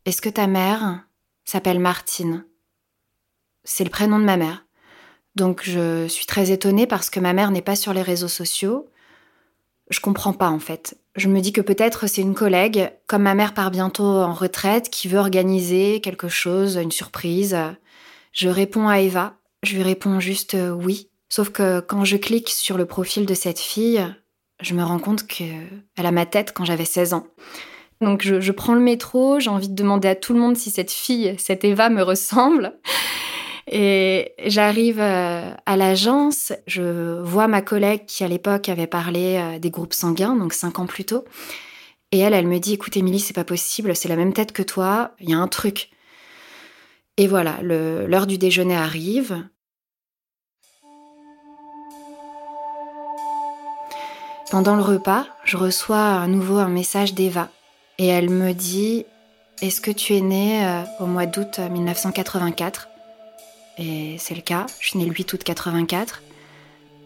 Est-ce 0.05 0.21
que 0.21 0.29
ta 0.29 0.45
mère 0.45 1.03
s'appelle 1.43 1.79
Martine? 1.79 2.45
C'est 3.63 3.83
le 3.83 3.89
prénom 3.89 4.19
de 4.19 4.25
ma 4.25 4.37
mère. 4.37 4.65
Donc 5.35 5.61
je 5.63 6.07
suis 6.07 6.27
très 6.27 6.51
étonnée 6.51 6.85
parce 6.85 7.09
que 7.09 7.19
ma 7.19 7.33
mère 7.33 7.49
n'est 7.49 7.61
pas 7.61 7.75
sur 7.75 7.93
les 7.93 8.03
réseaux 8.03 8.27
sociaux. 8.27 8.87
Je 9.89 9.99
comprends 9.99 10.33
pas 10.33 10.49
en 10.49 10.59
fait. 10.59 10.97
Je 11.15 11.29
me 11.29 11.39
dis 11.39 11.53
que 11.53 11.61
peut-être 11.61 12.07
c'est 12.07 12.21
une 12.21 12.33
collègue, 12.33 12.91
comme 13.07 13.23
ma 13.23 13.35
mère 13.35 13.53
part 13.53 13.71
bientôt 13.71 14.03
en 14.03 14.33
retraite, 14.33 14.89
qui 14.89 15.07
veut 15.07 15.19
organiser 15.19 16.01
quelque 16.01 16.27
chose, 16.27 16.75
une 16.75 16.91
surprise. 16.91 17.57
Je 18.31 18.49
réponds 18.49 18.87
à 18.87 18.99
Eva. 18.99 19.35
Je 19.63 19.75
lui 19.75 19.83
réponds 19.83 20.19
juste 20.19 20.55
euh, 20.55 20.71
oui. 20.71 21.09
Sauf 21.29 21.49
que 21.49 21.79
quand 21.79 22.05
je 22.05 22.17
clique 22.17 22.49
sur 22.49 22.77
le 22.77 22.85
profil 22.85 23.25
de 23.25 23.33
cette 23.33 23.59
fille, 23.59 24.05
je 24.61 24.73
me 24.73 24.83
rends 24.83 24.99
compte 24.99 25.25
qu'elle 25.25 25.81
a 25.97 26.11
ma 26.11 26.25
tête 26.25 26.53
quand 26.53 26.65
j'avais 26.65 26.85
16 26.85 27.13
ans. 27.13 27.27
Donc 28.01 28.23
je, 28.23 28.41
je 28.41 28.51
prends 28.51 28.73
le 28.73 28.81
métro, 28.81 29.39
j'ai 29.39 29.49
envie 29.49 29.69
de 29.69 29.75
demander 29.75 30.07
à 30.07 30.15
tout 30.15 30.33
le 30.33 30.39
monde 30.39 30.57
si 30.57 30.69
cette 30.69 30.91
fille, 30.91 31.35
cette 31.37 31.63
Eva 31.63 31.89
me 31.89 32.03
ressemble. 32.03 32.77
Et 33.67 34.33
j'arrive 34.45 34.99
euh, 34.99 35.51
à 35.65 35.75
l'agence, 35.75 36.53
je 36.67 37.19
vois 37.21 37.47
ma 37.47 37.61
collègue 37.61 38.05
qui 38.05 38.23
à 38.23 38.27
l'époque 38.27 38.69
avait 38.69 38.85
parlé 38.85 39.37
euh, 39.37 39.59
des 39.59 39.71
groupes 39.71 39.93
sanguins, 39.93 40.35
donc 40.35 40.53
cinq 40.53 40.77
ans 40.77 40.85
plus 40.85 41.05
tôt. 41.05 41.25
Et 42.11 42.19
elle, 42.19 42.33
elle 42.33 42.47
me 42.47 42.59
dit, 42.59 42.73
écoute 42.73 42.95
Émilie, 42.95 43.19
c'est 43.19 43.33
pas 43.33 43.43
possible, 43.43 43.95
c'est 43.95 44.07
la 44.07 44.15
même 44.15 44.33
tête 44.33 44.51
que 44.51 44.61
toi, 44.61 45.11
il 45.19 45.31
y 45.31 45.33
a 45.33 45.37
un 45.37 45.47
truc. 45.47 45.89
Et 47.17 47.27
voilà, 47.27 47.57
l'heure 47.61 48.27
du 48.27 48.37
déjeuner 48.37 48.75
arrive. 48.75 49.43
Pendant 54.51 54.75
le 54.75 54.83
repas, 54.83 55.25
je 55.43 55.57
reçois 55.57 56.21
à 56.21 56.27
nouveau 56.27 56.57
un 56.57 56.69
message 56.69 57.15
d'Eva. 57.15 57.49
Et 57.97 58.07
elle 58.07 58.29
me 58.29 58.53
dit, 58.53 59.05
est-ce 59.61 59.81
que 59.81 59.91
tu 59.91 60.15
es 60.15 60.21
née 60.21 60.63
euh, 60.65 60.83
au 60.99 61.07
mois 61.07 61.25
d'août 61.25 61.59
1984 61.59 62.89
et 63.77 64.15
c'est 64.19 64.35
le 64.35 64.41
cas, 64.41 64.65
je 64.79 64.89
suis 64.89 64.99
née 64.99 65.05
le 65.05 65.13
8 65.13 65.33
août 65.33 65.43
84. 65.43 66.23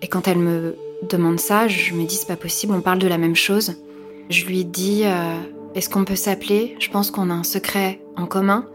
Et 0.02 0.08
quand 0.08 0.28
elle 0.28 0.40
me 0.40 0.76
demande 1.10 1.40
ça, 1.40 1.68
je 1.68 1.94
me 1.94 2.06
dis 2.06 2.16
c'est 2.16 2.28
pas 2.28 2.36
possible, 2.36 2.74
on 2.74 2.82
parle 2.82 3.00
de 3.00 3.08
la 3.08 3.18
même 3.18 3.36
chose. 3.36 3.82
Je 4.30 4.46
lui 4.46 4.66
dis 4.66 5.04
euh, 5.06 5.36
est-ce 5.76 5.90
qu'on 5.90 6.06
peut 6.06 6.16
s'appeler? 6.16 6.76
Je 6.80 6.90
pense 6.90 7.12
qu'on 7.12 7.30
a 7.30 7.34
un 7.34 7.44
secret 7.44 8.02
en 8.16 8.26
commun. 8.26 8.66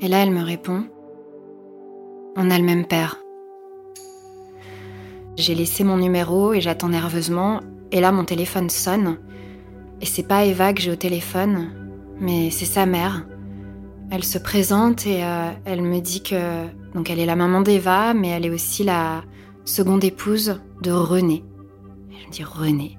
Et 0.00 0.08
là, 0.08 0.22
elle 0.22 0.30
me 0.30 0.42
répond 0.42 0.84
on 2.36 2.50
a 2.50 2.58
le 2.58 2.64
même 2.64 2.86
père. 2.86 3.18
J'ai 5.36 5.54
laissé 5.54 5.84
mon 5.84 5.96
numéro 5.96 6.52
et 6.54 6.60
j'attends 6.60 6.88
nerveusement. 6.88 7.60
Et 7.90 8.00
là, 8.00 8.12
mon 8.12 8.24
téléphone 8.24 8.70
sonne. 8.70 9.18
Et 10.00 10.06
c'est 10.06 10.22
pas 10.26 10.44
Eva 10.44 10.72
que 10.72 10.80
j'ai 10.80 10.90
au 10.90 10.96
téléphone, 10.96 11.70
mais 12.20 12.50
c'est 12.50 12.64
sa 12.64 12.86
mère. 12.86 13.26
Elle 14.14 14.24
se 14.24 14.36
présente 14.36 15.06
et 15.06 15.24
euh, 15.24 15.50
elle 15.64 15.80
me 15.80 15.98
dit 16.00 16.22
que 16.22 16.66
donc 16.92 17.08
elle 17.08 17.18
est 17.18 17.24
la 17.24 17.34
maman 17.34 17.62
d'Eva, 17.62 18.12
mais 18.12 18.28
elle 18.28 18.44
est 18.44 18.50
aussi 18.50 18.84
la 18.84 19.24
seconde 19.64 20.04
épouse 20.04 20.60
de 20.82 20.90
René. 20.90 21.42
je 22.10 22.26
me 22.26 22.30
dis 22.30 22.44
René. 22.44 22.98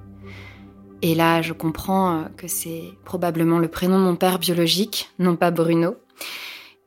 Et 1.04 1.14
là, 1.14 1.44
je 1.44 1.54
comprends 1.54 2.16
euh, 2.16 2.24
que 2.36 2.48
c'est 2.48 2.86
probablement 3.06 3.60
le 3.60 3.68
prénom 3.68 4.00
de 4.00 4.06
mon 4.06 4.16
père 4.16 4.40
biologique, 4.40 5.12
non 5.20 5.36
pas 5.36 5.52
Bruno. 5.52 5.98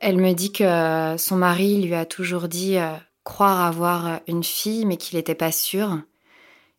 Elle 0.00 0.16
me 0.16 0.33
dit 0.33 0.50
que 0.50 0.64
euh, 0.64 1.16
son 1.18 1.37
mari 1.37 1.80
lui 1.80 1.95
a 1.95 2.04
toujours 2.04 2.49
dit 2.49 2.78
croire 3.23 3.64
avoir 3.64 4.18
une 4.26 4.42
fille, 4.42 4.87
mais 4.87 4.97
qu'il 4.97 5.18
n'était 5.18 5.37
pas 5.37 5.52
sûr, 5.52 6.00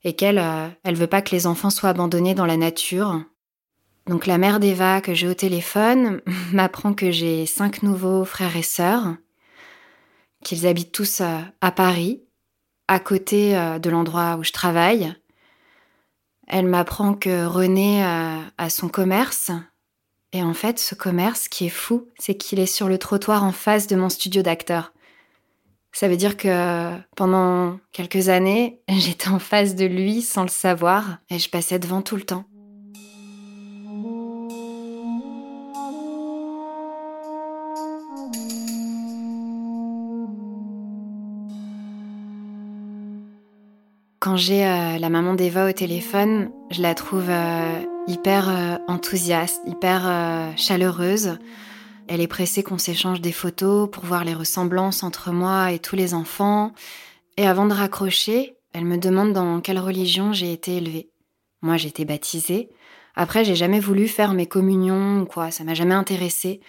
et 0.03 0.17
qu'elle, 0.17 0.43
elle 0.83 0.95
veut 0.95 1.07
pas 1.07 1.21
que 1.21 1.33
les 1.33 1.47
enfants 1.47 1.69
soient 1.69 1.91
abandonnés 1.91 2.35
dans 2.35 2.45
la 2.45 2.57
nature, 2.57 3.21
donc 4.07 4.25
la 4.25 4.37
mère 4.37 4.59
d'Eva 4.59 5.01
que 5.01 5.13
j'ai 5.13 5.27
au 5.27 5.33
téléphone 5.33 6.21
m'apprend 6.53 6.93
que 6.93 7.11
j'ai 7.11 7.45
cinq 7.45 7.83
nouveaux 7.83 8.23
frères 8.23 8.55
et 8.55 8.63
sœurs, 8.63 9.15
qu'ils 10.43 10.65
habitent 10.65 10.93
tous 10.93 11.21
euh, 11.21 11.39
à 11.61 11.71
Paris, 11.71 12.23
à 12.87 12.99
côté 12.99 13.57
euh, 13.57 13.79
de 13.79 13.89
l'endroit 13.89 14.37
où 14.37 14.43
je 14.43 14.53
travaille. 14.53 15.13
Elle 16.47 16.67
m'apprend 16.67 17.13
que 17.13 17.45
René 17.45 18.03
euh, 18.05 18.39
a 18.57 18.69
son 18.69 18.87
commerce. 18.87 19.51
Et 20.31 20.41
en 20.41 20.53
fait, 20.53 20.79
ce 20.79 20.95
commerce, 20.95 21.43
ce 21.43 21.49
qui 21.49 21.65
est 21.65 21.69
fou, 21.69 22.07
c'est 22.17 22.35
qu'il 22.35 22.59
est 22.59 22.65
sur 22.65 22.87
le 22.87 22.97
trottoir 22.97 23.43
en 23.43 23.51
face 23.51 23.87
de 23.87 23.97
mon 23.97 24.09
studio 24.09 24.41
d'acteur. 24.41 24.93
Ça 25.91 26.07
veut 26.07 26.17
dire 26.17 26.37
que 26.37 26.95
pendant 27.15 27.79
quelques 27.91 28.29
années, 28.29 28.81
j'étais 28.89 29.29
en 29.29 29.39
face 29.39 29.75
de 29.75 29.85
lui 29.85 30.21
sans 30.21 30.43
le 30.43 30.49
savoir 30.49 31.17
et 31.29 31.39
je 31.39 31.49
passais 31.49 31.79
devant 31.79 32.01
tout 32.01 32.15
le 32.15 32.23
temps. 32.23 32.45
Quand 44.27 44.35
j'ai 44.35 44.65
euh, 44.65 44.97
la 44.97 45.07
maman 45.07 45.35
d'Eva 45.35 45.69
au 45.69 45.71
téléphone, 45.71 46.51
je 46.69 46.81
la 46.81 46.95
trouve 46.95 47.29
euh, 47.29 47.81
hyper 48.07 48.49
euh, 48.49 48.75
enthousiaste, 48.89 49.61
hyper 49.65 50.01
chaleureuse. 50.57 51.37
Elle 52.09 52.19
est 52.19 52.27
pressée 52.27 52.61
qu'on 52.61 52.77
s'échange 52.77 53.21
des 53.21 53.31
photos 53.31 53.89
pour 53.89 54.03
voir 54.03 54.25
les 54.25 54.33
ressemblances 54.33 55.01
entre 55.01 55.31
moi 55.31 55.71
et 55.71 55.79
tous 55.79 55.95
les 55.95 56.13
enfants. 56.13 56.73
Et 57.37 57.47
avant 57.47 57.67
de 57.67 57.73
raccrocher, 57.73 58.57
elle 58.73 58.83
me 58.83 58.97
demande 58.97 59.31
dans 59.31 59.61
quelle 59.61 59.79
religion 59.79 60.33
j'ai 60.33 60.51
été 60.51 60.75
élevée. 60.75 61.09
Moi, 61.61 61.77
j'ai 61.77 61.87
été 61.87 62.03
baptisée. 62.03 62.67
Après, 63.15 63.45
j'ai 63.45 63.55
jamais 63.55 63.79
voulu 63.79 64.09
faire 64.09 64.33
mes 64.33 64.45
communions 64.45 65.21
ou 65.21 65.25
quoi, 65.25 65.51
ça 65.51 65.63
m'a 65.63 65.73
jamais 65.73 65.95
intéressée. 65.95 66.59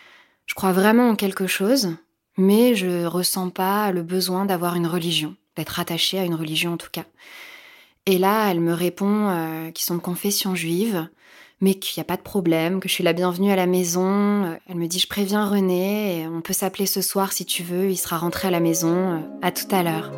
Je 0.46 0.54
crois 0.54 0.70
vraiment 0.70 1.08
en 1.08 1.16
quelque 1.16 1.48
chose, 1.48 1.96
mais 2.36 2.76
je 2.76 3.04
ressens 3.04 3.50
pas 3.50 3.90
le 3.90 4.04
besoin 4.04 4.44
d'avoir 4.44 4.76
une 4.76 4.86
religion, 4.86 5.34
d'être 5.56 5.80
attachée 5.80 6.20
à 6.20 6.24
une 6.24 6.36
religion 6.36 6.74
en 6.74 6.76
tout 6.76 6.90
cas. 6.92 7.04
Et 8.10 8.16
là, 8.16 8.50
elle 8.50 8.60
me 8.60 8.72
répond 8.72 9.28
euh, 9.28 9.70
qu'ils 9.70 9.84
sont 9.84 9.94
de 9.94 10.00
confession 10.00 10.54
juive, 10.54 11.06
mais 11.60 11.74
qu'il 11.74 12.00
n'y 12.00 12.06
a 12.06 12.06
pas 12.06 12.16
de 12.16 12.22
problème, 12.22 12.80
que 12.80 12.88
je 12.88 12.94
suis 12.94 13.04
la 13.04 13.12
bienvenue 13.12 13.52
à 13.52 13.56
la 13.56 13.66
maison. 13.66 14.46
Euh, 14.46 14.54
elle 14.66 14.76
me 14.76 14.86
dit, 14.86 14.98
je 14.98 15.06
préviens 15.06 15.46
René, 15.46 16.26
on 16.26 16.40
peut 16.40 16.54
s'appeler 16.54 16.86
ce 16.86 17.02
soir 17.02 17.34
si 17.34 17.44
tu 17.44 17.62
veux, 17.62 17.90
il 17.90 17.98
sera 17.98 18.16
rentré 18.16 18.48
à 18.48 18.50
la 18.50 18.60
maison. 18.60 18.96
Euh, 18.96 19.18
à 19.42 19.52
tout 19.52 19.66
à 19.70 19.82
l'heure. 19.82 20.10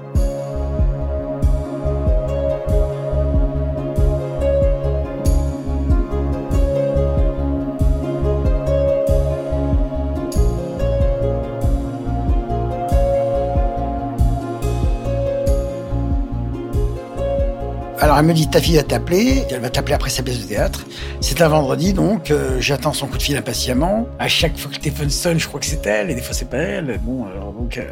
Alors 18.11 18.19
elle 18.19 18.26
me 18.26 18.35
dit 18.35 18.50
ta 18.50 18.61
fille 18.61 18.75
va 18.75 18.83
t'appeler, 18.83 19.45
elle 19.50 19.61
va 19.61 19.71
t'appeler 19.71 19.95
après 19.95 20.11
sa 20.11 20.25
pièce 20.25 20.40
de 20.40 20.49
théâtre. 20.49 20.85
C'est 21.21 21.40
un 21.43 21.49
vendredi 21.49 21.93
donc 21.93 22.33
euh, 22.33 22.61
j'attends 22.61 22.93
son 22.93 23.07
coup 23.07 23.17
de 23.19 23.23
fil 23.23 23.37
impatiemment. 23.37 24.09
À 24.19 24.26
chaque 24.26 24.59
fois 24.59 24.69
que 24.69 24.75
le 24.79 24.83
téléphone 24.83 25.11
sonne, 25.11 25.38
je 25.38 25.47
crois 25.47 25.61
que 25.61 25.67
c'est 25.67 25.87
elle 25.87 26.11
et 26.11 26.17
des 26.17 26.21
fois 26.21 26.35
c'est 26.35 26.50
pas 26.50 26.57
elle. 26.57 26.99
Bon 27.05 27.26
alors 27.26 27.52
donc 27.52 27.79
euh, 27.79 27.88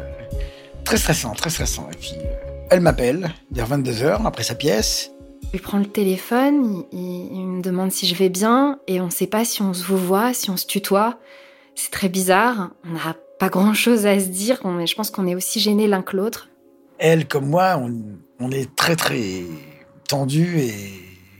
très 0.83 0.97
stressant, 0.97 1.31
très 1.35 1.49
stressant. 1.49 1.87
Et 1.93 1.95
puis 1.95 2.15
euh, 2.17 2.65
elle 2.69 2.81
m'appelle 2.81 3.29
vers 3.49 3.65
22 3.67 3.91
h 3.93 4.27
après 4.27 4.43
sa 4.43 4.55
pièce. 4.55 5.11
Il 5.53 5.61
prend 5.61 5.77
le 5.77 5.85
téléphone, 5.85 6.83
il, 6.91 6.99
il, 7.31 7.47
me 7.47 7.61
demande 7.61 7.93
si 7.93 8.05
je 8.05 8.13
vais 8.13 8.27
bien 8.27 8.77
et 8.87 8.99
on 8.99 9.05
ne 9.05 9.11
sait 9.11 9.25
pas 9.25 9.45
si 9.45 9.61
on 9.61 9.73
se 9.73 9.85
vous 9.85 9.97
voit, 9.97 10.33
si 10.33 10.49
on 10.49 10.57
se 10.57 10.65
tutoie. 10.65 11.17
C'est 11.75 11.91
très 11.91 12.09
bizarre. 12.09 12.71
On 12.83 12.91
n'a 12.91 13.15
pas 13.39 13.47
grand 13.47 13.73
chose 13.73 14.05
à 14.05 14.19
se 14.19 14.25
dire, 14.25 14.59
mais 14.65 14.85
je 14.85 14.95
pense 14.95 15.11
qu'on 15.11 15.27
est 15.27 15.35
aussi 15.35 15.61
gênés 15.61 15.87
l'un 15.87 16.01
que 16.01 16.17
l'autre. 16.17 16.49
Elle 16.97 17.25
comme 17.25 17.47
moi, 17.47 17.77
on, 17.81 17.93
on 18.41 18.51
est 18.51 18.75
très 18.75 18.97
très 18.97 19.45
tendu 20.09 20.59
et, 20.59 20.73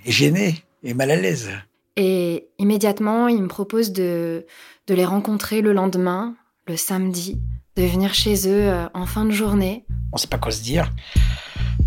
et 0.06 0.12
gêné 0.12 0.64
et 0.84 0.94
mal 0.94 1.12
à 1.12 1.16
l'aise. 1.16 1.50
Et 1.98 2.48
immédiatement, 2.60 3.28
il 3.28 3.42
me 3.42 3.48
propose 3.48 3.92
de, 3.92 4.46
de 4.88 4.94
les 4.94 5.06
rencontrer 5.06 5.62
le 5.62 5.74
lendemain, 5.74 6.36
le 6.68 6.78
samedi, 6.78 7.42
de 7.76 7.84
venir 7.84 8.14
chez 8.14 8.48
eux 8.48 8.70
euh, 8.70 8.88
en 8.94 9.06
fin 9.06 9.26
de 9.26 9.32
journée. 9.32 9.86
On 10.14 10.18
sait 10.18 10.28
pas 10.28 10.38
quoi 10.38 10.52
se 10.52 10.62
dire. 10.62 10.92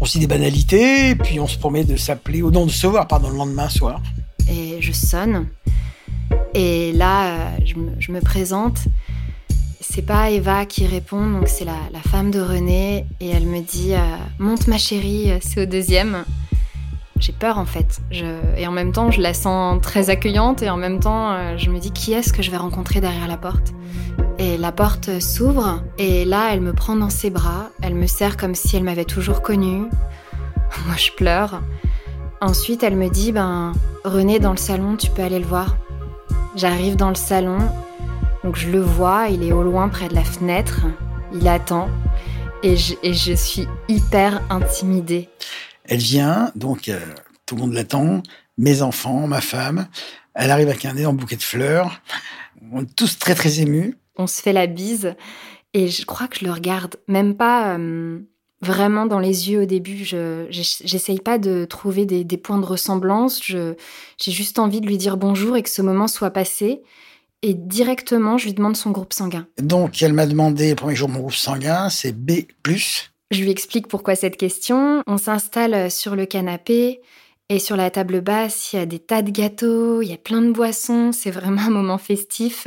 On 0.01 0.05
se 0.05 0.13
dit 0.15 0.19
des 0.19 0.27
banalités, 0.27 1.15
puis 1.15 1.39
on 1.39 1.47
se 1.47 1.57
promet 1.57 1.85
de 1.85 1.97
s'appeler, 1.97 2.43
ou 2.43 2.51
non, 2.51 2.67
de 2.67 2.71
se 2.71 2.87
voir, 2.87 3.07
pardon, 3.07 3.31
le 3.31 3.37
lendemain 3.37 3.69
soir. 3.69 4.03
Et 4.51 4.83
je 4.83 4.93
sonne. 4.93 5.47
Et 6.53 6.93
là, 6.93 7.27
euh, 7.27 7.59
je 7.65 7.77
me, 7.77 7.93
je 8.01 8.11
me 8.11 8.21
présente. 8.21 8.79
C'est 9.81 10.03
pas 10.03 10.31
Eva 10.31 10.67
qui 10.67 10.87
répond, 10.87 11.31
donc 11.31 11.47
c'est 11.47 11.65
la, 11.65 11.79
la, 11.93 12.01
femme 12.01 12.33
de 12.33 12.41
René. 12.41 13.07
Et 13.21 13.29
elle 13.29 13.47
me 13.47 13.61
dit 13.61 13.95
euh, 13.95 14.17
Monte 14.41 14.67
ma 14.67 14.79
chérie, 14.79 15.33
c'est 15.41 15.63
au 15.63 15.67
deuxième 15.67 16.25
j'ai 17.23 17.33
peur 17.33 17.59
en 17.59 17.65
fait. 17.65 18.01
Et 18.57 18.67
en 18.67 18.73
même 18.73 18.93
temps, 18.93 19.13
je 19.13 19.21
la 19.21 19.33
sens 19.33 19.81
très 19.81 20.11
accueillante 20.11 20.63
et 20.63 20.71
en 20.71 20.77
même 20.77 20.99
temps, 20.99 21.33
euh, 21.33 21.57
je 21.57 21.71
me 21.71 21.79
dis 21.79 21.93
qui 21.93 22.13
est-ce 22.13 22.33
que 22.33 22.43
je 22.43 22.51
vais 22.51 22.57
rencontrer 22.57 23.01
derrière 23.01 23.29
la 23.29 23.37
porte? 23.37 23.73
Et 24.39 24.59
la 24.59 24.73
porte 24.73 25.21
s'ouvre 25.21 25.83
et 25.99 26.25
là, 26.25 26.49
elle 26.53 26.61
me 26.61 26.73
prend 26.73 26.97
dans 26.97 27.11
ses 27.11 27.31
bras, 27.31 27.71
elle 27.81 27.95
me 27.95 28.07
serre 28.07 28.37
comme 28.37 28.57
si 28.57 28.77
elle 28.77 28.83
m'avait 28.83 29.05
toujours 29.05 29.41
connue. 29.41 29.83
Moi, 30.87 30.97
je 30.97 31.13
pleure. 31.13 31.63
Ensuite, 32.41 32.83
elle 32.83 32.97
me 32.97 33.09
dit 33.09 33.31
ben 33.31 33.73
René 34.05 34.41
dans 34.41 34.51
le 34.51 34.57
salon, 34.57 34.97
tu 34.97 35.09
peux 35.11 35.23
aller 35.23 35.39
le 35.39 35.47
voir. 35.47 35.77
J'arrive 36.57 36.97
dans 36.97 37.09
le 37.09 37.15
salon, 37.15 37.59
donc 38.43 38.57
je 38.57 38.69
le 38.69 38.81
vois, 38.81 39.29
il 39.31 39.45
est 39.45 39.53
au 39.53 39.63
loin 39.63 39.89
près 39.89 40.09
de 40.09 40.15
la 40.15 40.25
fenêtre, 40.25 40.81
il 41.33 41.47
attend 41.47 41.89
et 42.65 42.77
je 42.77 43.33
suis 43.35 43.67
hyper 43.89 44.43
intimidée. 44.51 45.29
Elle 45.93 45.99
vient, 45.99 46.51
donc 46.57 46.89
euh, 46.89 46.99
tout 47.45 47.55
le 47.55 47.61
monde 47.61 47.75
l'attend, 47.75 48.23
mes 48.57 48.81
enfants, 48.81 49.27
ma 49.27 49.43
femme. 49.43 49.89
Elle 50.35 50.51
arrive 50.51 50.69
avec 50.69 50.87
un 50.87 50.97
énorme 50.97 51.19
bouquet 51.19 51.37
de 51.37 51.43
fleurs. 51.43 52.01
On 52.73 52.81
est 52.81 52.97
tous 52.97 53.19
très 53.19 53.35
très 53.35 53.61
émus. 53.61 53.99
On 54.17 54.27
se 54.27 54.41
fait 54.41 54.55
la 54.55 54.67
bise 54.67 55.17
et 55.75 55.89
je 55.89 56.07
crois 56.07 56.29
que 56.29 56.39
je 56.39 56.47
le 56.47 56.51
regarde 56.51 56.97
même 57.09 57.35
pas 57.35 57.77
euh, 57.77 58.21
vraiment 58.63 59.05
dans 59.05 59.19
les 59.19 59.51
yeux 59.51 59.65
au 59.65 59.67
début. 59.67 60.03
Je 60.03 60.47
j'essaye 60.51 61.21
pas 61.21 61.37
de 61.37 61.67
trouver 61.67 62.07
des, 62.07 62.25
des, 62.25 62.39
points 62.39 62.59
de 62.59 62.65
ressemblance. 62.65 63.43
J'ai 63.43 63.77
juste 64.19 64.59
envie 64.59 64.81
de 64.81 64.87
lui 64.87 64.97
dire 64.97 65.19
bonjour 65.19 65.59
et 65.59 65.63
que 65.63 65.69
ce 65.69 65.83
moment 65.83 66.09
soit 66.09 66.31
passé. 66.31 66.81
Et 67.43 67.53
directement, 67.53 68.39
je 68.39 68.47
lui 68.47 68.55
demande 68.55 68.79
son 68.79 68.93
groupe 68.93 69.13
sanguin. 69.13 69.47
Donc, 69.61 70.01
elle 70.01 70.15
m'a 70.15 70.27
demandé 70.27 70.71
le 70.71 70.77
premier 70.77 70.97
jour 70.97 71.11
mon 71.11 71.21
groupe 71.21 71.35
sanguin, 71.35 71.91
c'est 71.91 72.13
B+. 72.13 72.47
Je 73.33 73.43
lui 73.43 73.51
explique 73.51 73.89
pourquoi 73.89 74.15
cette 74.15 74.37
question. 74.37 75.03
On 75.07 75.17
s'installe 75.17 75.91
sur 75.91 76.17
le 76.17 76.27
canapé 76.27 77.01
et 77.49 77.59
sur 77.59 77.77
la 77.77 77.91
table 77.91 78.21
basse, 78.21 78.73
il 78.73 78.77
y 78.77 78.83
a 78.83 78.85
des 78.85 78.99
tas 78.99 79.23
de 79.23 79.31
gâteaux, 79.31 80.03
il 80.03 80.11
y 80.11 80.13
a 80.13 80.19
plein 80.19 80.43
de 80.43 80.53
boissons. 80.53 81.13
C'est 81.13 81.31
vraiment 81.31 81.63
un 81.63 81.71
moment 81.71 81.97
festif. 81.97 82.67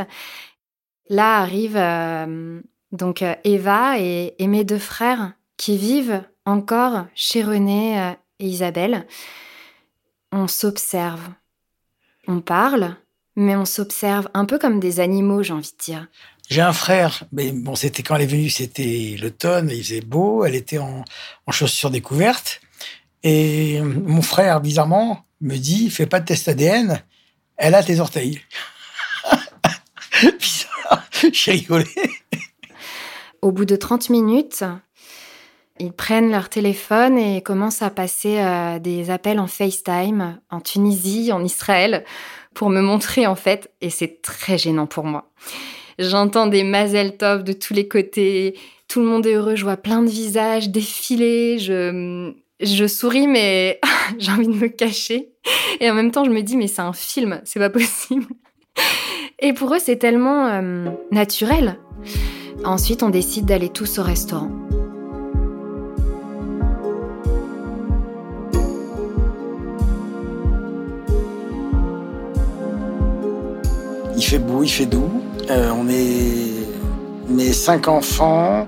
Là 1.07 1.37
arrive 1.37 1.77
euh, 1.77 2.59
donc 2.91 3.21
euh, 3.21 3.35
Eva 3.43 3.99
et, 3.99 4.33
et, 4.39 4.47
mes 4.47 4.63
deux 4.63 4.79
frères 4.79 5.33
qui 5.55 5.77
vivent 5.77 6.23
encore 6.45 7.05
chez 7.13 7.43
René 7.43 8.01
euh, 8.01 8.11
et 8.39 8.47
Isabelle. 8.47 9.05
On 10.31 10.47
s'observe, 10.47 11.29
on 12.27 12.41
parle, 12.41 12.95
mais 13.35 13.55
on 13.55 13.65
s'observe 13.65 14.29
un 14.33 14.45
peu 14.45 14.57
comme 14.57 14.79
des 14.79 14.99
animaux, 14.99 15.43
j'ai 15.43 15.53
envie 15.53 15.73
de 15.77 15.83
dire. 15.83 16.07
J'ai 16.49 16.61
un 16.61 16.73
frère, 16.73 17.23
mais 17.31 17.51
bon, 17.51 17.75
c'était 17.75 18.03
quand 18.03 18.15
elle 18.15 18.23
est 18.23 18.27
venue, 18.27 18.49
c'était 18.49 19.15
l'automne, 19.19 19.69
il 19.71 19.83
faisait 19.83 20.01
beau, 20.01 20.45
elle 20.45 20.55
était 20.55 20.77
en, 20.77 21.03
en, 21.47 21.51
chaussures 21.51 21.89
découvertes. 21.89 22.61
Et 23.23 23.81
mon 23.81 24.21
frère, 24.21 24.61
bizarrement, 24.61 25.25
me 25.41 25.57
dit, 25.57 25.89
fais 25.89 26.05
pas 26.05 26.19
de 26.19 26.25
test 26.25 26.47
ADN, 26.47 27.01
elle 27.57 27.73
a 27.73 27.83
tes 27.83 27.99
orteils. 27.99 28.41
Bizarre, 30.39 31.03
j'ai 31.33 31.51
rigolé. 31.51 31.89
Au 33.41 33.51
bout 33.51 33.65
de 33.65 33.75
30 33.75 34.09
minutes, 34.11 34.63
ils 35.79 35.91
prennent 35.91 36.31
leur 36.31 36.49
téléphone 36.49 37.17
et 37.17 37.41
commencent 37.41 37.81
à 37.81 37.89
passer 37.89 38.39
euh, 38.39 38.79
des 38.79 39.09
appels 39.09 39.39
en 39.39 39.47
FaceTime 39.47 40.39
en 40.49 40.61
Tunisie, 40.61 41.31
en 41.31 41.43
Israël, 41.43 42.05
pour 42.53 42.69
me 42.69 42.81
montrer 42.81 43.27
en 43.27 43.35
fait, 43.35 43.71
et 43.81 43.89
c'est 43.89 44.21
très 44.21 44.57
gênant 44.57 44.87
pour 44.87 45.03
moi. 45.03 45.31
J'entends 45.97 46.47
des 46.47 46.63
mazel 46.63 47.15
tov 47.15 47.43
de 47.43 47.53
tous 47.53 47.73
les 47.73 47.87
côtés, 47.87 48.57
tout 48.87 48.99
le 48.99 49.05
monde 49.05 49.25
est 49.25 49.33
heureux, 49.33 49.55
je 49.55 49.63
vois 49.63 49.77
plein 49.77 50.01
de 50.01 50.09
visages 50.09 50.69
défiler, 50.69 51.57
je, 51.57 52.87
souris 52.87 53.27
mais 53.27 53.79
j'ai 54.19 54.31
envie 54.31 54.47
de 54.47 54.53
me 54.53 54.67
cacher. 54.67 55.29
Et 55.79 55.89
en 55.89 55.93
même 55.93 56.11
temps, 56.11 56.25
je 56.25 56.31
me 56.31 56.41
dis 56.41 56.57
mais 56.57 56.67
c'est 56.67 56.81
un 56.81 56.93
film, 56.93 57.41
c'est 57.45 57.59
pas 57.59 57.69
possible. 57.69 58.27
Et 59.39 59.53
pour 59.53 59.73
eux, 59.73 59.79
c'est 59.79 59.97
tellement 59.97 60.47
euh, 60.47 60.89
naturel. 61.11 61.77
Ensuite, 62.63 63.03
on 63.03 63.09
décide 63.09 63.45
d'aller 63.45 63.69
tous 63.69 63.99
au 63.99 64.03
restaurant. 64.03 64.51
Il 74.17 74.23
fait 74.23 74.39
beau, 74.39 74.63
il 74.63 74.69
fait 74.69 74.85
doux. 74.85 75.24
Euh, 75.49 75.71
on 75.77 75.87
est 75.89 76.65
mes 77.29 77.53
cinq 77.53 77.87
enfants, 77.87 78.67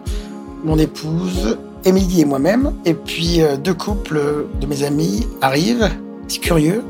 mon 0.64 0.78
épouse, 0.78 1.58
Émilie 1.86 2.22
et 2.22 2.26
moi-même. 2.26 2.74
Et 2.86 2.94
puis 2.94 3.42
euh, 3.42 3.58
deux 3.58 3.74
couples 3.74 4.48
de 4.60 4.68
mes 4.68 4.84
amis 4.84 5.28
arrivent. 5.42 5.90
C'est 6.28 6.40
curieux. 6.40 6.84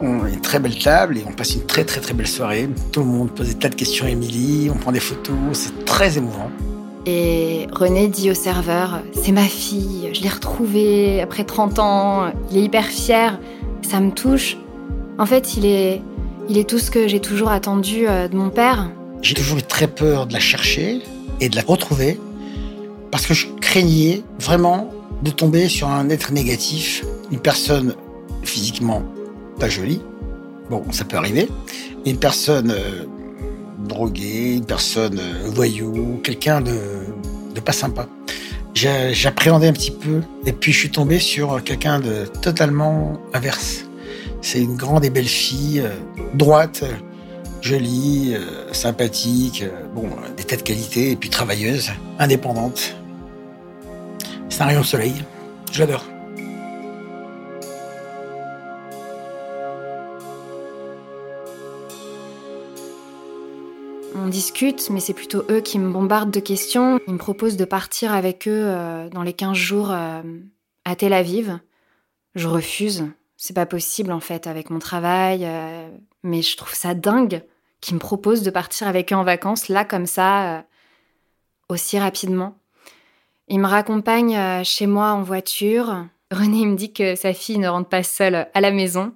On 0.00 0.24
a 0.24 0.28
une 0.28 0.40
très 0.40 0.58
belle 0.58 0.78
table 0.78 1.16
et 1.18 1.24
on 1.26 1.32
passe 1.32 1.54
une 1.54 1.64
très 1.64 1.84
très 1.84 2.00
très 2.00 2.12
belle 2.12 2.26
soirée. 2.26 2.68
Tout 2.92 3.00
le 3.00 3.06
monde 3.06 3.30
pose 3.30 3.48
des 3.48 3.54
tas 3.54 3.70
de 3.70 3.74
questions 3.74 4.06
à 4.06 4.10
Émilie, 4.10 4.70
on 4.70 4.76
prend 4.76 4.92
des 4.92 5.00
photos, 5.00 5.36
c'est 5.52 5.84
très 5.86 6.18
émouvant. 6.18 6.50
Et 7.06 7.66
René 7.72 8.08
dit 8.08 8.30
au 8.30 8.34
serveur 8.34 9.00
C'est 9.14 9.32
ma 9.32 9.44
fille, 9.44 10.10
je 10.12 10.20
l'ai 10.20 10.28
retrouvée 10.28 11.22
après 11.22 11.44
30 11.44 11.78
ans, 11.78 12.32
il 12.50 12.58
est 12.58 12.62
hyper 12.62 12.84
fier, 12.84 13.40
ça 13.82 14.00
me 14.00 14.10
touche. 14.10 14.58
En 15.18 15.24
fait, 15.24 15.56
il 15.56 15.64
est, 15.64 16.02
il 16.48 16.58
est 16.58 16.68
tout 16.68 16.78
ce 16.78 16.90
que 16.90 17.08
j'ai 17.08 17.20
toujours 17.20 17.48
attendu 17.48 18.06
euh, 18.06 18.28
de 18.28 18.36
mon 18.36 18.50
père. 18.50 18.90
J'ai 19.26 19.34
toujours 19.34 19.58
eu 19.58 19.62
très 19.64 19.88
peur 19.88 20.28
de 20.28 20.32
la 20.32 20.38
chercher 20.38 21.02
et 21.40 21.48
de 21.48 21.56
la 21.56 21.62
retrouver 21.62 22.20
parce 23.10 23.26
que 23.26 23.34
je 23.34 23.48
craignais 23.60 24.22
vraiment 24.38 24.88
de 25.20 25.32
tomber 25.32 25.68
sur 25.68 25.88
un 25.88 26.10
être 26.10 26.30
négatif, 26.30 27.04
une 27.32 27.40
personne 27.40 27.96
physiquement 28.44 29.02
pas 29.58 29.68
jolie. 29.68 30.00
Bon, 30.70 30.84
ça 30.92 31.04
peut 31.04 31.16
arriver. 31.16 31.48
Une 32.04 32.18
personne 32.18 32.70
euh, 32.70 33.02
droguée, 33.80 34.58
une 34.58 34.64
personne 34.64 35.18
euh, 35.18 35.50
voyou, 35.50 36.20
quelqu'un 36.22 36.60
de, 36.60 36.78
de 37.52 37.58
pas 37.58 37.72
sympa. 37.72 38.06
J'appréhendais 38.74 39.66
un 39.66 39.72
petit 39.72 39.90
peu. 39.90 40.20
Et 40.46 40.52
puis 40.52 40.70
je 40.70 40.78
suis 40.78 40.90
tombé 40.90 41.18
sur 41.18 41.64
quelqu'un 41.64 41.98
de 41.98 42.26
totalement 42.42 43.14
inverse. 43.34 43.86
C'est 44.40 44.60
une 44.60 44.76
grande 44.76 45.04
et 45.04 45.10
belle 45.10 45.26
fille, 45.26 45.80
euh, 45.80 45.88
droite, 46.34 46.84
jolie, 47.60 48.34
euh, 48.34 48.72
sympathique, 48.72 49.62
euh, 49.62 49.86
bon, 49.94 50.08
des 50.36 50.44
tas 50.44 50.56
de 50.56 50.62
qualité, 50.62 51.12
et 51.12 51.16
puis 51.16 51.30
travailleuse, 51.30 51.90
indépendante. 52.18 52.96
C'est 54.48 54.62
un 54.62 54.66
rayon 54.66 54.80
de 54.80 54.86
soleil. 54.86 55.14
Je 55.72 55.80
l'adore. 55.80 56.04
On 64.26 64.28
discute, 64.28 64.90
mais 64.90 64.98
c'est 64.98 65.12
plutôt 65.12 65.44
eux 65.50 65.60
qui 65.60 65.78
me 65.78 65.92
bombardent 65.92 66.32
de 66.32 66.40
questions. 66.40 66.98
Ils 67.06 67.12
me 67.12 67.18
proposent 67.18 67.56
de 67.56 67.64
partir 67.64 68.12
avec 68.12 68.48
eux 68.48 68.64
euh, 68.64 69.08
dans 69.10 69.22
les 69.22 69.32
15 69.32 69.56
jours 69.56 69.92
euh, 69.92 70.22
à 70.84 70.96
Tel 70.96 71.12
Aviv. 71.12 71.60
Je 72.34 72.48
refuse. 72.48 73.04
C'est 73.36 73.54
pas 73.54 73.66
possible 73.66 74.10
en 74.10 74.18
fait 74.18 74.48
avec 74.48 74.70
mon 74.70 74.78
travail. 74.78 75.42
Euh, 75.44 75.88
mais 76.26 76.42
je 76.42 76.56
trouve 76.56 76.74
ça 76.74 76.94
dingue 76.94 77.42
qu'ils 77.80 77.94
me 77.94 78.00
proposent 78.00 78.42
de 78.42 78.50
partir 78.50 78.88
avec 78.88 79.12
eux 79.12 79.16
en 79.16 79.24
vacances, 79.24 79.68
là 79.68 79.84
comme 79.84 80.06
ça, 80.06 80.58
euh, 80.58 80.62
aussi 81.68 81.98
rapidement. 81.98 82.58
Ils 83.48 83.60
me 83.60 83.66
raccompagnent 83.66 84.36
euh, 84.36 84.64
chez 84.64 84.86
moi 84.86 85.12
en 85.12 85.22
voiture. 85.22 86.06
René 86.32 86.66
me 86.66 86.74
dit 86.74 86.92
que 86.92 87.14
sa 87.14 87.32
fille 87.32 87.58
ne 87.58 87.68
rentre 87.68 87.88
pas 87.88 88.02
seule 88.02 88.48
à 88.52 88.60
la 88.60 88.72
maison. 88.72 89.14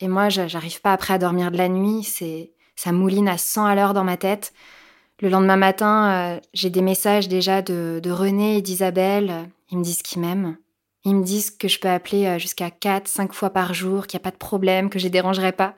Et 0.00 0.08
moi, 0.08 0.28
j'arrive 0.28 0.80
pas 0.80 0.92
après 0.92 1.14
à 1.14 1.18
dormir 1.18 1.50
de 1.50 1.56
la 1.56 1.68
nuit. 1.68 2.04
C'est 2.04 2.52
ça 2.76 2.92
mouline 2.92 3.28
à 3.28 3.38
100 3.38 3.64
à 3.64 3.74
l'heure 3.74 3.94
dans 3.94 4.04
ma 4.04 4.16
tête. 4.16 4.52
Le 5.20 5.30
lendemain 5.30 5.56
matin, 5.56 6.10
euh, 6.36 6.40
j'ai 6.52 6.70
des 6.70 6.82
messages 6.82 7.26
déjà 7.28 7.62
de, 7.62 8.10
René 8.10 8.58
et 8.58 8.62
d'Isabelle. 8.62 9.50
Ils 9.70 9.78
me 9.78 9.82
disent 9.82 10.02
qu'ils 10.02 10.20
m'aiment. 10.20 10.58
Ils 11.06 11.14
me 11.14 11.22
disent 11.22 11.50
que 11.52 11.68
je 11.68 11.78
peux 11.78 11.88
appeler 11.88 12.26
euh, 12.26 12.38
jusqu'à 12.40 12.68
4, 12.68 13.06
5 13.06 13.32
fois 13.32 13.50
par 13.50 13.72
jour, 13.72 14.08
qu'il 14.08 14.18
n'y 14.18 14.22
a 14.22 14.24
pas 14.24 14.32
de 14.32 14.36
problème, 14.36 14.90
que 14.90 14.98
je 14.98 15.04
les 15.04 15.10
dérangerai 15.10 15.52
pas. 15.52 15.74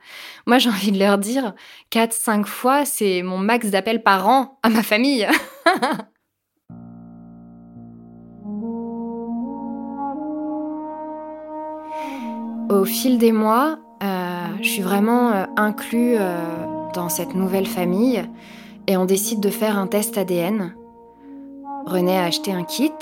Moi, 0.47 0.57
j'ai 0.57 0.71
envie 0.71 0.91
de 0.91 0.99
leur 0.99 1.19
dire 1.19 1.53
4, 1.91 2.15
5 2.15 2.47
fois, 2.47 2.87
c'est 2.87 3.21
mon 3.21 3.37
max 3.37 3.69
d'appels 3.69 4.03
par 4.03 4.27
an 4.27 4.59
à 4.63 4.71
ma 4.71 4.83
famille. 4.83 5.29
Au 12.71 12.87
fil 12.87 13.19
des 13.19 13.33
mois, 13.33 13.79
euh, 14.03 14.47
je 14.63 14.69
suis 14.69 14.81
vraiment 14.81 15.33
euh, 15.33 15.45
inclus 15.59 16.17
dans 16.95 17.11
cette 17.11 17.35
nouvelle 17.35 17.67
famille 17.67 18.25
et 18.87 18.97
on 18.97 19.05
décide 19.05 19.41
de 19.41 19.51
faire 19.51 19.77
un 19.77 19.89
test 19.89 20.17
ADN. 20.17 20.75
René 21.85 22.17
a 22.17 22.25
acheté 22.25 22.51
un 22.51 22.65
kit, 22.65 22.95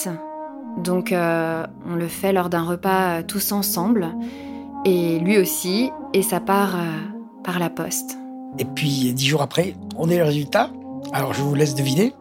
donc 0.77 1.13
euh, 1.13 1.67
on 1.89 1.95
le 1.95 2.09
fait 2.09 2.33
lors 2.33 2.49
d'un 2.49 2.65
repas 2.65 3.19
euh, 3.19 3.23
tous 3.23 3.53
ensemble, 3.53 4.09
et 4.85 5.19
lui 5.19 5.39
aussi, 5.39 5.91
et 6.13 6.23
ça 6.23 6.41
part 6.41 6.77
euh, 6.77 6.91
par 7.45 7.59
la 7.59 7.71
poste. 7.71 8.19
Et 8.59 8.65
puis 8.65 9.13
dix 9.13 9.27
jours 9.27 9.43
après, 9.43 9.75
on 9.97 10.11
est 10.11 10.19
le 10.19 10.25
résultat. 10.25 10.71
Alors 11.13 11.33
je 11.35 11.43
vous 11.43 11.55
laisse 11.55 11.75
deviner. 11.75 12.13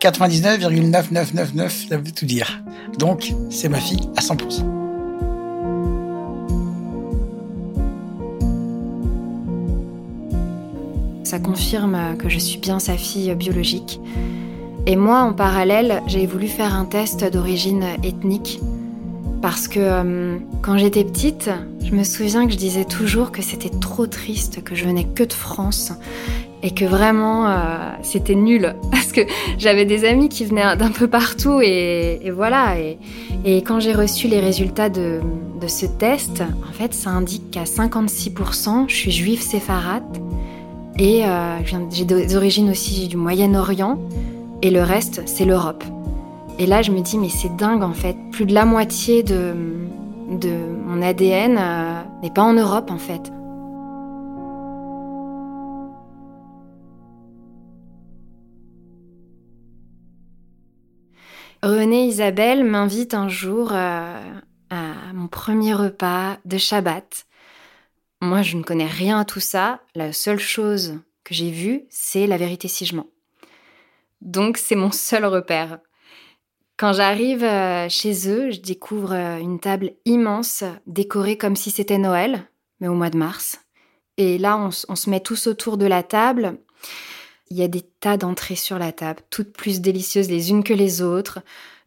99,9999, 0.00 1.88
ça 1.88 1.96
veut 1.96 2.12
tout 2.12 2.26
dire. 2.26 2.62
Donc 2.98 3.32
c'est 3.50 3.68
ma 3.68 3.78
fille 3.78 4.10
à 4.16 4.20
100%. 4.20 4.64
Ça 11.24 11.38
confirme 11.38 12.16
que 12.18 12.28
je 12.28 12.38
suis 12.38 12.58
bien 12.58 12.78
sa 12.78 12.96
fille 12.96 13.34
biologique. 13.34 13.98
Et 14.86 14.96
moi, 14.96 15.20
en 15.20 15.32
parallèle, 15.32 16.02
j'ai 16.06 16.26
voulu 16.26 16.46
faire 16.46 16.74
un 16.74 16.84
test 16.84 17.24
d'origine 17.24 17.84
ethnique. 18.02 18.60
Parce 19.40 19.66
que 19.68 19.78
euh, 19.80 20.36
quand 20.62 20.76
j'étais 20.76 21.04
petite, 21.04 21.50
je 21.82 21.94
me 21.94 22.04
souviens 22.04 22.46
que 22.46 22.52
je 22.52 22.58
disais 22.58 22.84
toujours 22.84 23.30
que 23.30 23.42
c'était 23.42 23.70
trop 23.70 24.06
triste, 24.06 24.62
que 24.62 24.74
je 24.74 24.84
venais 24.84 25.04
que 25.04 25.22
de 25.22 25.32
France 25.32 25.92
et 26.62 26.70
que 26.70 26.84
vraiment 26.84 27.46
euh, 27.46 27.76
c'était 28.02 28.34
nul. 28.34 28.74
Parce 28.90 29.12
que 29.12 29.22
j'avais 29.58 29.84
des 29.84 30.04
amis 30.04 30.28
qui 30.28 30.44
venaient 30.44 30.76
d'un 30.76 30.90
peu 30.90 31.08
partout 31.08 31.60
et, 31.62 32.30
voilà. 32.34 32.76
Et, 33.44 33.56
quand 33.62 33.80
j'ai 33.80 33.92
reçu 33.92 34.28
les 34.28 34.40
résultats 34.40 34.88
de, 34.88 35.20
ce 35.66 35.86
test, 35.86 36.42
en 36.42 36.72
fait, 36.72 36.92
ça 36.92 37.10
indique 37.10 37.50
qu'à 37.50 37.64
56%, 37.64 38.84
je 38.88 38.94
suis 38.94 39.10
juive 39.10 39.40
séfarade 39.40 40.04
et 40.98 41.24
euh, 41.24 41.58
j'ai 41.90 42.04
des 42.04 42.36
origines 42.36 42.70
aussi 42.70 43.08
du 43.08 43.16
Moyen-Orient. 43.16 43.98
Et 44.64 44.70
le 44.70 44.82
reste, 44.82 45.28
c'est 45.28 45.44
l'Europe. 45.44 45.84
Et 46.58 46.64
là, 46.64 46.80
je 46.80 46.90
me 46.90 47.02
dis, 47.02 47.18
mais 47.18 47.28
c'est 47.28 47.54
dingue 47.54 47.82
en 47.82 47.92
fait. 47.92 48.16
Plus 48.32 48.46
de 48.46 48.54
la 48.54 48.64
moitié 48.64 49.22
de, 49.22 49.52
mon 49.52 51.02
ADN 51.02 51.58
euh, 51.58 52.02
n'est 52.22 52.30
pas 52.30 52.42
en 52.42 52.54
Europe 52.54 52.90
en 52.90 52.96
fait. 52.96 53.30
René 61.62 62.06
Isabelle 62.06 62.64
m'invite 62.64 63.12
un 63.12 63.28
jour 63.28 63.72
euh, 63.72 64.18
à 64.70 65.12
mon 65.12 65.28
premier 65.28 65.74
repas 65.74 66.38
de 66.46 66.56
Shabbat. 66.56 67.26
Moi, 68.22 68.40
je 68.40 68.56
ne 68.56 68.62
connais 68.62 68.86
rien 68.86 69.20
à 69.20 69.26
tout 69.26 69.40
ça. 69.40 69.80
La 69.94 70.14
seule 70.14 70.40
chose 70.40 71.00
que 71.22 71.34
j'ai 71.34 71.50
vue, 71.50 71.84
c'est 71.90 72.26
la 72.26 72.38
vérité 72.38 72.66
si 72.66 72.86
je 72.86 72.96
mens. 72.96 73.06
Donc 74.24 74.56
c'est 74.56 74.74
mon 74.74 74.90
seul 74.90 75.24
repère. 75.26 75.78
Quand 76.76 76.92
j'arrive 76.92 77.44
euh, 77.44 77.88
chez 77.88 78.28
eux, 78.28 78.50
je 78.50 78.60
découvre 78.60 79.12
euh, 79.12 79.38
une 79.38 79.60
table 79.60 79.92
immense, 80.06 80.64
décorée 80.86 81.38
comme 81.38 81.54
si 81.54 81.70
c'était 81.70 81.98
Noël, 81.98 82.48
mais 82.80 82.88
au 82.88 82.94
mois 82.94 83.10
de 83.10 83.18
mars. 83.18 83.60
Et 84.16 84.38
là, 84.38 84.58
on, 84.58 84.70
se 84.70 85.10
met 85.10 85.20
tous 85.20 85.46
autour 85.46 85.76
de 85.76 85.86
la 85.86 86.02
table. 86.02 86.58
Il 87.50 87.56
y 87.56 87.62
a 87.62 87.68
des 87.68 87.82
tas 87.82 88.16
d'entrées 88.16 88.56
sur 88.56 88.78
la 88.78 88.92
table, 88.92 89.20
toutes 89.30 89.52
plus 89.52 89.80
délicieuses 89.80 90.30
les 90.30 90.50
unes 90.50 90.64
que 90.64 90.72
les 90.72 91.02
autres. 91.02 91.40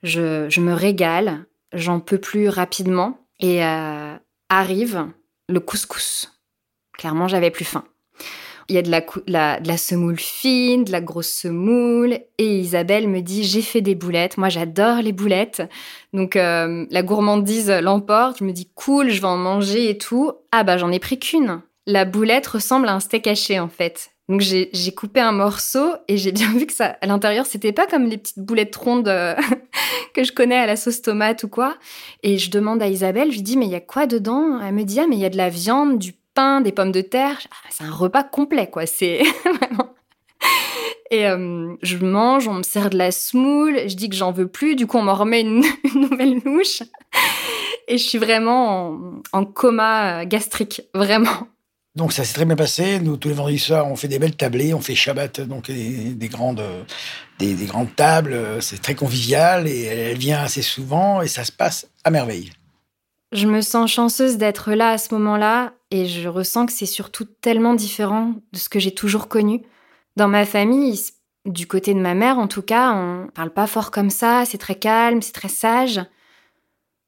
Je, 0.04 0.60
me 0.60 0.74
régale, 0.74 1.46
j'en 1.74 2.00
peux 2.00 2.20
plus 2.20 2.50
rapidement. 2.50 3.20
Et 3.40 3.64
euh, 3.64 4.16
arrive 4.50 5.08
le 5.48 5.60
couscous. 5.60 6.40
Clairement, 6.94 7.28
j'avais 7.28 7.52
plus 7.52 7.66
faim. 7.66 7.86
Il 8.70 8.76
y 8.76 8.80
a 8.80 8.82
de 8.82 8.92
la, 9.28 9.78
semoule 9.78 10.20
fine, 10.20 10.84
de 10.84 10.92
la 10.92 11.00
grosse 11.00 11.30
semoule. 11.32 12.20
Et 12.38 12.60
Isabelle 12.60 13.08
me 13.08 13.22
dit 13.22 13.44
J'ai 13.44 13.62
fait 13.62 13.82
des 13.82 13.96
boulettes. 13.96 14.38
Moi, 14.38 14.50
j'adore 14.50 14.98
les 15.02 15.14
boulettes. 15.14 15.64
Donc, 16.14 16.36
euh, 16.36 16.86
la 16.92 17.02
gourmandise 17.02 17.70
l'emporte. 17.70 18.40
Je 18.40 18.44
me 18.44 18.52
dis 18.52 18.70
Cool, 18.76 19.10
je 19.10 19.22
vais 19.22 19.28
en 19.28 19.38
manger 19.38 19.90
et 19.90 19.98
tout. 19.98 20.34
Ah, 20.52 20.64
bah, 20.64 20.78
j'en 20.78 20.92
ai 20.92 21.00
pris 21.00 21.18
qu'une. 21.18 21.62
La 21.86 22.04
boulette 22.04 22.48
ressemble 22.48 22.90
à 22.90 22.94
un 22.94 23.00
steak 23.00 23.28
haché, 23.28 23.60
en 23.60 23.70
fait. 23.70 24.12
Donc, 24.30 24.42
j'ai 24.42 24.92
coupé 24.94 25.22
un 25.22 25.32
morceau 25.32 25.94
et 26.10 26.18
j'ai 26.18 26.32
bien 26.34 26.52
vu 26.52 26.66
que 26.66 26.74
ça, 26.74 26.98
à 27.02 27.08
l'intérieur, 27.08 27.46
c'était 27.46 27.72
pas 27.72 27.88
comme 27.88 28.08
les 28.08 28.18
petites 28.18 28.40
boulettes 28.40 28.76
rondes 28.76 29.08
euh, 29.08 29.36
que 30.14 30.26
je 30.26 30.34
connais 30.34 30.58
à 30.58 30.66
la 30.66 30.76
sauce 30.76 31.02
tomate 31.02 31.44
ou 31.44 31.48
quoi. 31.48 31.78
Et 32.24 32.38
je 32.38 32.52
demande 32.52 32.82
à 32.82 32.88
Isabelle, 32.88 33.32
je 33.32 33.38
lui 33.38 33.44
dis 33.44 33.56
Mais 33.56 33.66
il 33.66 33.72
y 33.72 33.76
a 33.76 33.80
quoi 33.82 34.06
dedans? 34.08 34.60
Elle 34.62 34.74
me 34.74 34.84
dit 34.84 35.00
Ah, 35.00 35.08
mais 35.08 35.16
il 35.16 35.22
y 35.22 35.26
a 35.26 35.30
de 35.30 35.38
la 35.38 35.50
viande, 35.50 35.98
du 35.98 36.14
des 36.62 36.72
pommes 36.72 36.92
de 36.92 37.02
terre. 37.02 37.38
Ah, 37.52 37.70
c'est 37.70 37.84
un 37.84 37.92
repas 37.92 38.24
complet, 38.24 38.70
quoi. 38.70 38.86
C'est 38.86 39.22
vraiment. 39.46 39.94
Et 41.10 41.26
euh, 41.26 41.74
je 41.82 41.98
mange, 41.98 42.48
on 42.48 42.56
me 42.56 42.64
sert 42.64 42.90
de 42.90 42.98
la 42.98 43.12
semoule, 43.12 43.80
je 43.88 43.96
dis 43.96 44.10
que 44.10 44.16
j'en 44.16 44.32
veux 44.32 44.48
plus, 44.48 44.76
du 44.76 44.88
coup 44.88 44.98
on 44.98 45.04
m'en 45.04 45.16
remet 45.16 45.40
une, 45.40 45.64
nouvelle 45.96 46.42
louche. 46.44 46.84
Et 47.88 47.98
je 47.98 48.04
suis 48.04 48.18
vraiment 48.18 49.00
en, 49.32 49.46
coma 49.46 50.26
gastrique, 50.26 50.82
vraiment. 50.94 51.48
Donc 51.96 52.12
ça 52.12 52.26
s'est 52.26 52.34
très 52.34 52.46
bien 52.46 52.58
passé. 52.58 53.00
Nous, 53.00 53.16
tous 53.16 53.30
les 53.30 53.34
vendredis 53.34 53.58
soirs, 53.58 53.88
on 53.88 53.96
fait 53.96 54.10
des 54.10 54.20
belles 54.20 54.36
tablées, 54.36 54.74
on 54.74 54.82
fait 54.82 54.96
Shabbat, 54.96 55.42
donc 55.42 55.72
des, 55.72 56.30
grandes, 56.30 56.62
des, 57.40 57.56
des, 57.56 57.66
grandes 57.66 57.96
tables. 57.96 58.38
C'est 58.60 58.82
très 58.82 58.94
convivial 58.94 59.68
et 59.68 59.86
elle 59.86 60.18
vient 60.18 60.42
assez 60.42 60.62
souvent 60.62 61.22
et 61.22 61.28
ça 61.28 61.46
se 61.46 61.54
passe 61.54 61.88
à 62.04 62.12
merveille. 62.12 62.52
Je 63.32 63.48
me 63.48 63.62
sens 63.62 63.92
chanceuse 63.92 64.38
d'être 64.38 64.72
là 64.72 64.92
à 64.92 64.98
ce 64.98 65.14
moment-là 65.14 65.74
et 65.92 66.06
je 66.06 66.30
ressens 66.30 66.66
que 66.66 66.72
c'est 66.72 66.86
surtout 66.86 67.26
tellement 67.26 67.74
différent 67.74 68.36
de 68.54 68.58
ce 68.58 68.70
que 68.70 68.80
j'ai 68.80 68.94
toujours 68.94 69.28
connu. 69.28 69.64
Dans 70.16 70.28
ma 70.28 70.46
famille, 70.46 71.00
du 71.46 71.68
côté 71.68 71.94
de 71.94 72.00
ma 72.00 72.14
mère 72.14 72.40
en 72.40 72.48
tout 72.48 72.62
cas, 72.62 72.94
on 72.94 73.28
parle 73.28 73.52
pas 73.52 73.68
fort 73.68 73.92
comme 73.92 74.10
ça, 74.10 74.46
c'est 74.46 74.58
très 74.58 74.76
calme, 74.76 75.22
c'est 75.22 75.34
très 75.34 75.50
sage. 75.50 76.02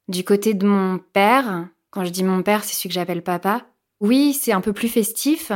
Du 0.08 0.24
côté 0.24 0.54
de 0.54 0.66
mon 0.66 0.98
père, 0.98 1.68
quand 1.90 2.04
je 2.04 2.10
dis 2.10 2.24
mon 2.24 2.42
père, 2.42 2.64
c'est 2.64 2.74
celui 2.74 2.90
que 2.90 2.94
j'appelle 2.94 3.22
papa, 3.22 3.62
oui, 4.00 4.32
c'est 4.32 4.52
un 4.52 4.60
peu 4.60 4.72
plus 4.72 4.88
festif, 4.88 5.52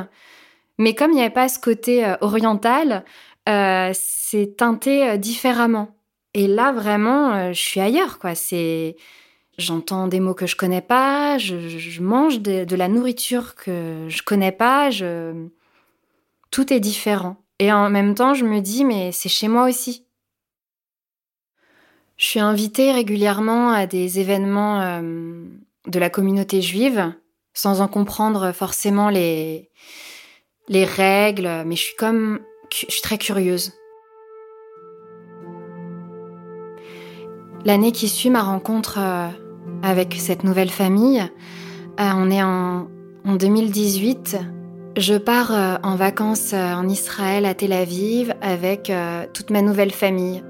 mais 0.79 0.95
comme 0.95 1.13
il 1.13 1.15
n'y 1.15 1.21
avait 1.21 1.31
pas 1.31 1.49
ce 1.49 1.59
côté 1.59 2.05
euh, 2.05 2.17
oriental, 2.21 3.05
euh, 3.49 3.91
c'est 3.95 4.57
teinté 4.57 5.09
euh, 5.09 5.17
différemment. 5.17 5.97
Et 6.35 6.47
là, 6.47 6.73
vraiment, 6.73 7.53
je 7.53 7.61
suis 7.61 7.81
ailleurs, 7.81 8.19
quoi. 8.19 8.35
C'est 8.35 8.97
J'entends 9.57 10.09
des 10.09 10.19
mots 10.19 10.35
que 10.35 10.47
je 10.47 10.57
connais 10.57 10.81
pas, 10.81 11.39
je, 11.39 12.01
mange 12.01 12.41
de, 12.41 12.75
la 12.75 12.89
nourriture 12.89 13.55
que 13.55 14.07
je 14.09 14.23
connais 14.23 14.51
pas, 14.51 14.91
je... 14.91 15.47
tout 16.51 16.73
est 16.73 16.81
différent. 16.81 17.37
Et 17.61 17.73
en 17.73 17.89
même 17.89 18.17
temps, 18.17 18.35
je 18.35 18.45
me 18.45 18.61
dis, 18.61 18.85
mais 18.85 19.13
c'est 19.13 19.29
chez 19.29 19.47
moi 19.47 19.69
aussi. 19.69 20.05
Je 22.17 22.27
suis 22.27 22.41
invitée 22.41 22.91
régulièrement 22.91 23.71
à 23.71 23.87
des 23.87 24.19
événements 24.19 24.81
euh, 24.81 25.45
de 25.87 25.99
la 25.99 26.11
communauté 26.11 26.61
juive, 26.61 27.13
sans 27.53 27.81
en 27.81 27.87
comprendre 27.87 28.51
forcément 28.51 29.09
les, 29.09 29.71
les 30.69 30.85
règles, 30.85 31.63
mais 31.65 31.77
je 31.77 31.83
suis 31.83 31.97
comme, 31.97 32.41
je 32.73 32.87
suis 32.91 33.03
très 33.03 33.19
curieuse. 33.19 33.73
L'année 37.65 37.93
qui 37.93 38.09
suit 38.09 38.31
ma 38.31 38.43
rencontre 38.43 38.99
euh, 38.99 39.29
avec 39.85 40.15
cette 40.19 40.45
nouvelle 40.45 40.71
famille. 40.71 41.21
Euh, 41.21 42.11
on 42.17 42.31
est 42.31 42.43
en, 42.43 42.89
2018. 43.27 44.39
Je 44.97 45.15
pars 45.15 45.53
euh, 45.53 45.77
en 45.83 45.97
vacances 45.97 46.53
euh, 46.53 46.75
en 46.75 46.89
Israël 46.89 47.45
à 47.47 47.55
Tel 47.55 47.73
Aviv 47.73 48.35
avec 48.41 48.91
toute 49.33 49.51
ma 49.51 49.63
nouvelle 49.63 49.93
famille. 49.93 50.43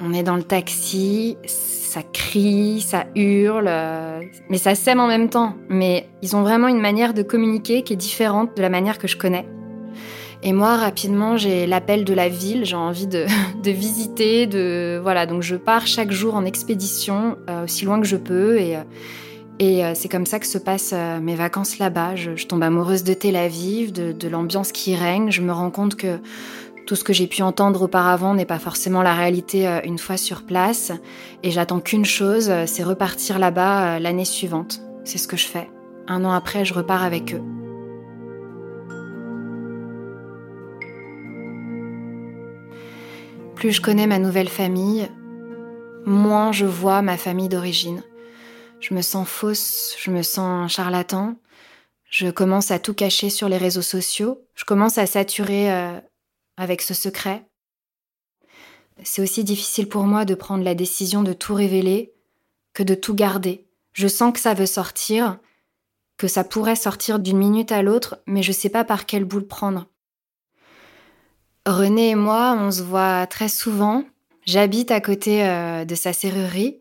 On 0.00 0.12
est 0.12 0.22
dans 0.22 0.36
le 0.36 0.42
taxi, 0.42 1.36
ça 1.46 2.02
crie, 2.02 2.80
ça 2.80 3.06
hurle, 3.14 3.70
mais 4.50 4.58
ça 4.58 4.74
s'aime 4.74 5.00
en 5.00 5.06
même 5.06 5.28
temps. 5.28 5.54
Mais 5.68 6.08
ils 6.20 6.34
ont 6.34 6.42
vraiment 6.42 6.68
une 6.68 6.80
manière 6.80 7.14
de 7.14 7.22
communiquer 7.22 7.82
qui 7.82 7.92
est 7.92 7.96
différente 7.96 8.56
de 8.56 8.62
la 8.62 8.70
manière 8.70 8.98
que 8.98 9.06
je 9.06 9.16
connais. 9.16 9.46
Et 10.46 10.52
moi, 10.52 10.76
rapidement, 10.76 11.38
j'ai 11.38 11.66
l'appel 11.66 12.04
de 12.04 12.12
la 12.12 12.28
ville, 12.28 12.66
j'ai 12.66 12.76
envie 12.76 13.06
de, 13.06 13.26
visiter, 13.64 14.46
de 14.46 15.00
voilà. 15.02 15.24
Donc 15.24 15.42
je 15.42 15.56
pars 15.56 15.86
chaque 15.86 16.12
jour 16.12 16.34
en 16.34 16.44
expédition, 16.44 17.38
euh, 17.48 17.64
aussi 17.64 17.86
loin 17.86 17.98
que 17.98 18.06
je 18.06 18.16
peux, 18.16 18.58
et, 18.58 18.76
et 19.58 19.84
euh, 19.84 19.92
c'est 19.94 20.10
comme 20.10 20.26
ça 20.26 20.38
que 20.38 20.46
se 20.46 20.58
passent 20.58 20.92
euh, 20.94 21.18
mes 21.18 21.34
vacances 21.34 21.78
là-bas. 21.78 22.14
Je, 22.14 22.46
tombe 22.46 22.62
amoureuse 22.62 23.04
de 23.04 23.14
Tel 23.14 23.36
Aviv, 23.36 23.90
de, 23.90 24.12
de 24.12 24.28
l'ambiance 24.28 24.70
qui 24.70 24.94
règne. 24.94 25.30
Je 25.30 25.40
me 25.40 25.52
rends 25.52 25.70
compte 25.70 25.94
que 25.94 26.18
tout 26.86 26.94
ce 26.94 27.04
que 27.04 27.14
j'ai 27.14 27.26
pu 27.26 27.40
entendre 27.40 27.80
auparavant 27.80 28.34
n'est 28.34 28.44
pas 28.44 28.58
forcément 28.58 29.00
la 29.00 29.14
réalité 29.14 29.66
une 29.84 29.96
fois 29.96 30.18
sur 30.18 30.42
place, 30.42 30.92
et 31.42 31.50
j'attends 31.50 31.80
qu'une 31.80 32.04
chose, 32.04 32.52
c'est 32.66 32.82
repartir 32.82 33.38
là-bas 33.38 33.98
l'année 33.98 34.26
suivante. 34.26 34.82
C'est 35.04 35.16
ce 35.16 35.26
que 35.26 35.38
je 35.38 35.46
fais. 35.46 35.70
Un 36.06 36.26
an 36.26 36.32
après, 36.32 36.66
je 36.66 36.74
repars 36.74 37.02
avec 37.02 37.32
eux. 37.32 37.63
Plus 43.64 43.72
je 43.72 43.80
connais 43.80 44.06
ma 44.06 44.18
nouvelle 44.18 44.50
famille, 44.50 45.08
moins 46.04 46.52
je 46.52 46.66
vois 46.66 47.00
ma 47.00 47.16
famille 47.16 47.48
d'origine. 47.48 48.02
Je 48.78 48.92
me 48.92 49.00
sens 49.00 49.26
fausse, 49.26 49.96
je 49.98 50.10
me 50.10 50.20
sens 50.20 50.70
charlatan. 50.70 51.36
Je 52.04 52.28
commence 52.28 52.70
à 52.70 52.78
tout 52.78 52.92
cacher 52.92 53.30
sur 53.30 53.48
les 53.48 53.56
réseaux 53.56 53.80
sociaux. 53.80 54.44
Je 54.54 54.66
commence 54.66 54.98
à 54.98 55.06
saturer 55.06 55.72
euh, 55.72 55.98
avec 56.58 56.82
ce 56.82 56.92
secret. 56.92 57.46
C'est 59.02 59.22
aussi 59.22 59.44
difficile 59.44 59.88
pour 59.88 60.02
moi 60.02 60.26
de 60.26 60.34
prendre 60.34 60.62
la 60.62 60.74
décision 60.74 61.22
de 61.22 61.32
tout 61.32 61.54
révéler 61.54 62.12
que 62.74 62.82
de 62.82 62.94
tout 62.94 63.14
garder. 63.14 63.66
Je 63.94 64.08
sens 64.08 64.34
que 64.34 64.40
ça 64.40 64.52
veut 64.52 64.66
sortir, 64.66 65.38
que 66.18 66.28
ça 66.28 66.44
pourrait 66.44 66.76
sortir 66.76 67.18
d'une 67.18 67.38
minute 67.38 67.72
à 67.72 67.80
l'autre, 67.80 68.18
mais 68.26 68.42
je 68.42 68.50
ne 68.50 68.56
sais 68.56 68.68
pas 68.68 68.84
par 68.84 69.06
quel 69.06 69.24
bout 69.24 69.38
le 69.38 69.46
prendre. 69.46 69.86
René 71.66 72.10
et 72.10 72.14
moi, 72.14 72.56
on 72.58 72.70
se 72.70 72.82
voit 72.82 73.26
très 73.26 73.48
souvent. 73.48 74.04
J'habite 74.44 74.90
à 74.90 75.00
côté 75.00 75.46
euh, 75.46 75.86
de 75.86 75.94
sa 75.94 76.12
serrurerie. 76.12 76.78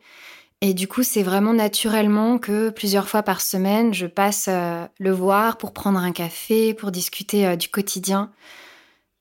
Et 0.59 0.73
du 0.73 0.87
coup, 0.87 1.03
c'est 1.03 1.23
vraiment 1.23 1.53
naturellement 1.53 2.37
que 2.37 2.69
plusieurs 2.69 3.07
fois 3.07 3.23
par 3.23 3.39
semaine, 3.39 3.93
je 3.93 4.07
passe 4.07 4.47
euh, 4.49 4.85
le 4.99 5.11
voir 5.11 5.57
pour 5.57 5.73
prendre 5.73 5.99
un 5.99 6.11
café, 6.11 6.73
pour 6.73 6.91
discuter 6.91 7.47
euh, 7.47 7.55
du 7.55 7.69
quotidien. 7.69 8.31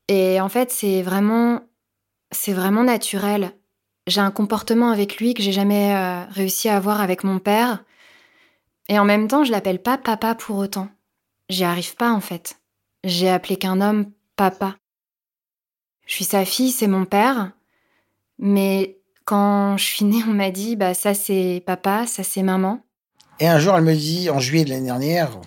Et 0.09 0.41
en 0.41 0.49
fait, 0.49 0.69
c'est 0.69 1.01
vraiment, 1.01 1.61
c'est 2.31 2.53
vraiment 2.53 2.83
naturel. 2.83 3.51
J'ai 4.07 4.21
un 4.21 4.31
comportement 4.31 4.91
avec 4.91 5.17
lui 5.17 5.33
que 5.33 5.41
j'ai 5.41 5.53
jamais 5.53 6.25
réussi 6.31 6.67
à 6.67 6.75
avoir 6.75 6.99
avec 6.99 7.23
mon 7.23 7.39
père. 7.39 7.85
Et 8.89 8.99
en 8.99 9.05
même 9.05 9.29
temps, 9.29 9.45
je 9.45 9.51
l'appelle 9.51 9.81
pas 9.81 9.97
papa 9.97 10.35
pour 10.35 10.57
autant. 10.57 10.89
J'y 11.47 11.63
arrive 11.63 11.95
pas 11.95 12.11
en 12.11 12.19
fait. 12.19 12.59
J'ai 13.05 13.29
appelé 13.29 13.55
qu'un 13.55 13.79
homme 13.79 14.11
papa. 14.35 14.75
Je 16.05 16.13
suis 16.15 16.25
sa 16.25 16.45
fille, 16.45 16.71
c'est 16.71 16.87
mon 16.87 17.05
père. 17.05 17.51
Mais 18.39 18.97
quand 19.25 19.77
je 19.77 19.83
suis 19.83 20.05
née, 20.05 20.23
on 20.27 20.33
m'a 20.33 20.51
dit, 20.51 20.75
bah 20.75 20.93
ça 20.93 21.13
c'est 21.13 21.63
papa, 21.65 22.05
ça 22.07 22.23
c'est 22.23 22.43
maman. 22.43 22.83
Et 23.39 23.47
un 23.47 23.59
jour, 23.59 23.75
elle 23.75 23.83
me 23.83 23.95
dit, 23.95 24.29
en 24.29 24.39
juillet 24.39 24.63
de 24.63 24.69
l'année 24.69 24.85
dernière, 24.85 25.39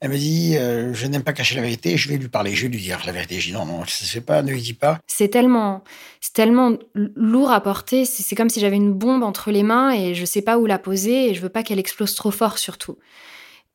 elle 0.00 0.10
me 0.10 0.16
dit, 0.16 0.56
euh, 0.56 0.94
je 0.94 1.06
n'aime 1.06 1.24
pas 1.24 1.32
cacher 1.32 1.56
la 1.56 1.62
vérité, 1.62 1.96
je 1.96 2.08
vais 2.08 2.16
lui 2.16 2.28
parler, 2.28 2.54
je 2.54 2.62
vais 2.62 2.68
lui 2.68 2.80
dire 2.80 3.00
la 3.04 3.12
vérité. 3.12 3.40
Je 3.40 3.48
dis 3.48 3.52
non, 3.52 3.66
non, 3.66 3.84
ça 3.84 4.04
se 4.04 4.10
fait 4.10 4.20
pas, 4.20 4.42
ne 4.42 4.52
lui 4.52 4.62
dis 4.62 4.74
pas. 4.74 5.00
C'est 5.06 5.28
tellement, 5.28 5.82
c'est 6.20 6.32
tellement 6.32 6.72
lourd 6.94 7.50
à 7.50 7.60
porter. 7.60 8.04
C'est 8.04 8.36
comme 8.36 8.48
si 8.48 8.60
j'avais 8.60 8.76
une 8.76 8.92
bombe 8.92 9.24
entre 9.24 9.50
les 9.50 9.64
mains 9.64 9.90
et 9.90 10.14
je 10.14 10.24
sais 10.24 10.42
pas 10.42 10.58
où 10.58 10.66
la 10.66 10.78
poser 10.78 11.30
et 11.30 11.34
je 11.34 11.40
veux 11.40 11.48
pas 11.48 11.64
qu'elle 11.64 11.80
explose 11.80 12.14
trop 12.14 12.30
fort 12.30 12.58
surtout. 12.58 12.96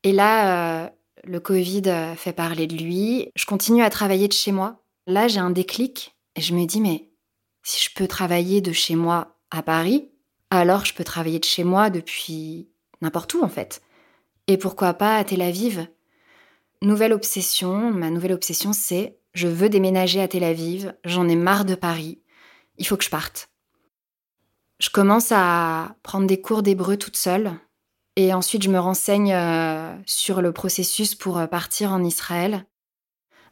Et 0.02 0.12
là, 0.12 0.84
euh, 0.84 0.88
le 1.24 1.40
Covid 1.40 1.82
fait 2.16 2.32
parler 2.32 2.66
de 2.66 2.76
lui. 2.76 3.30
Je 3.36 3.44
continue 3.44 3.82
à 3.82 3.90
travailler 3.90 4.28
de 4.28 4.32
chez 4.32 4.52
moi. 4.52 4.82
Là, 5.06 5.28
j'ai 5.28 5.40
un 5.40 5.50
déclic 5.50 6.13
et 6.36 6.40
je 6.40 6.54
me 6.54 6.64
dis, 6.66 6.80
mais 6.80 7.10
si 7.62 7.82
je 7.82 7.94
peux 7.94 8.06
travailler 8.06 8.60
de 8.60 8.72
chez 8.72 8.94
moi 8.94 9.38
à 9.50 9.62
Paris, 9.62 10.10
alors 10.50 10.84
je 10.84 10.94
peux 10.94 11.04
travailler 11.04 11.38
de 11.38 11.44
chez 11.44 11.64
moi 11.64 11.90
depuis 11.90 12.68
n'importe 13.00 13.34
où 13.34 13.42
en 13.42 13.48
fait. 13.48 13.82
Et 14.46 14.58
pourquoi 14.58 14.94
pas 14.94 15.16
à 15.16 15.24
Tel 15.24 15.42
Aviv? 15.42 15.86
Nouvelle 16.82 17.12
obsession, 17.12 17.90
ma 17.90 18.10
nouvelle 18.10 18.32
obsession 18.32 18.72
c'est 18.72 19.18
je 19.32 19.48
veux 19.48 19.68
déménager 19.68 20.20
à 20.20 20.28
Tel 20.28 20.44
Aviv, 20.44 20.94
j'en 21.04 21.28
ai 21.28 21.34
marre 21.34 21.64
de 21.64 21.74
Paris, 21.74 22.22
il 22.78 22.86
faut 22.86 22.96
que 22.96 23.04
je 23.04 23.10
parte. 23.10 23.50
Je 24.78 24.90
commence 24.90 25.32
à 25.32 25.96
prendre 26.02 26.26
des 26.26 26.40
cours 26.40 26.62
d'hébreu 26.62 26.96
toute 26.96 27.16
seule 27.16 27.52
et 28.16 28.32
ensuite 28.32 28.62
je 28.62 28.70
me 28.70 28.78
renseigne 28.78 29.32
euh, 29.32 29.94
sur 30.06 30.40
le 30.40 30.52
processus 30.52 31.14
pour 31.14 31.38
euh, 31.38 31.46
partir 31.46 31.92
en 31.92 32.04
Israël. 32.04 32.66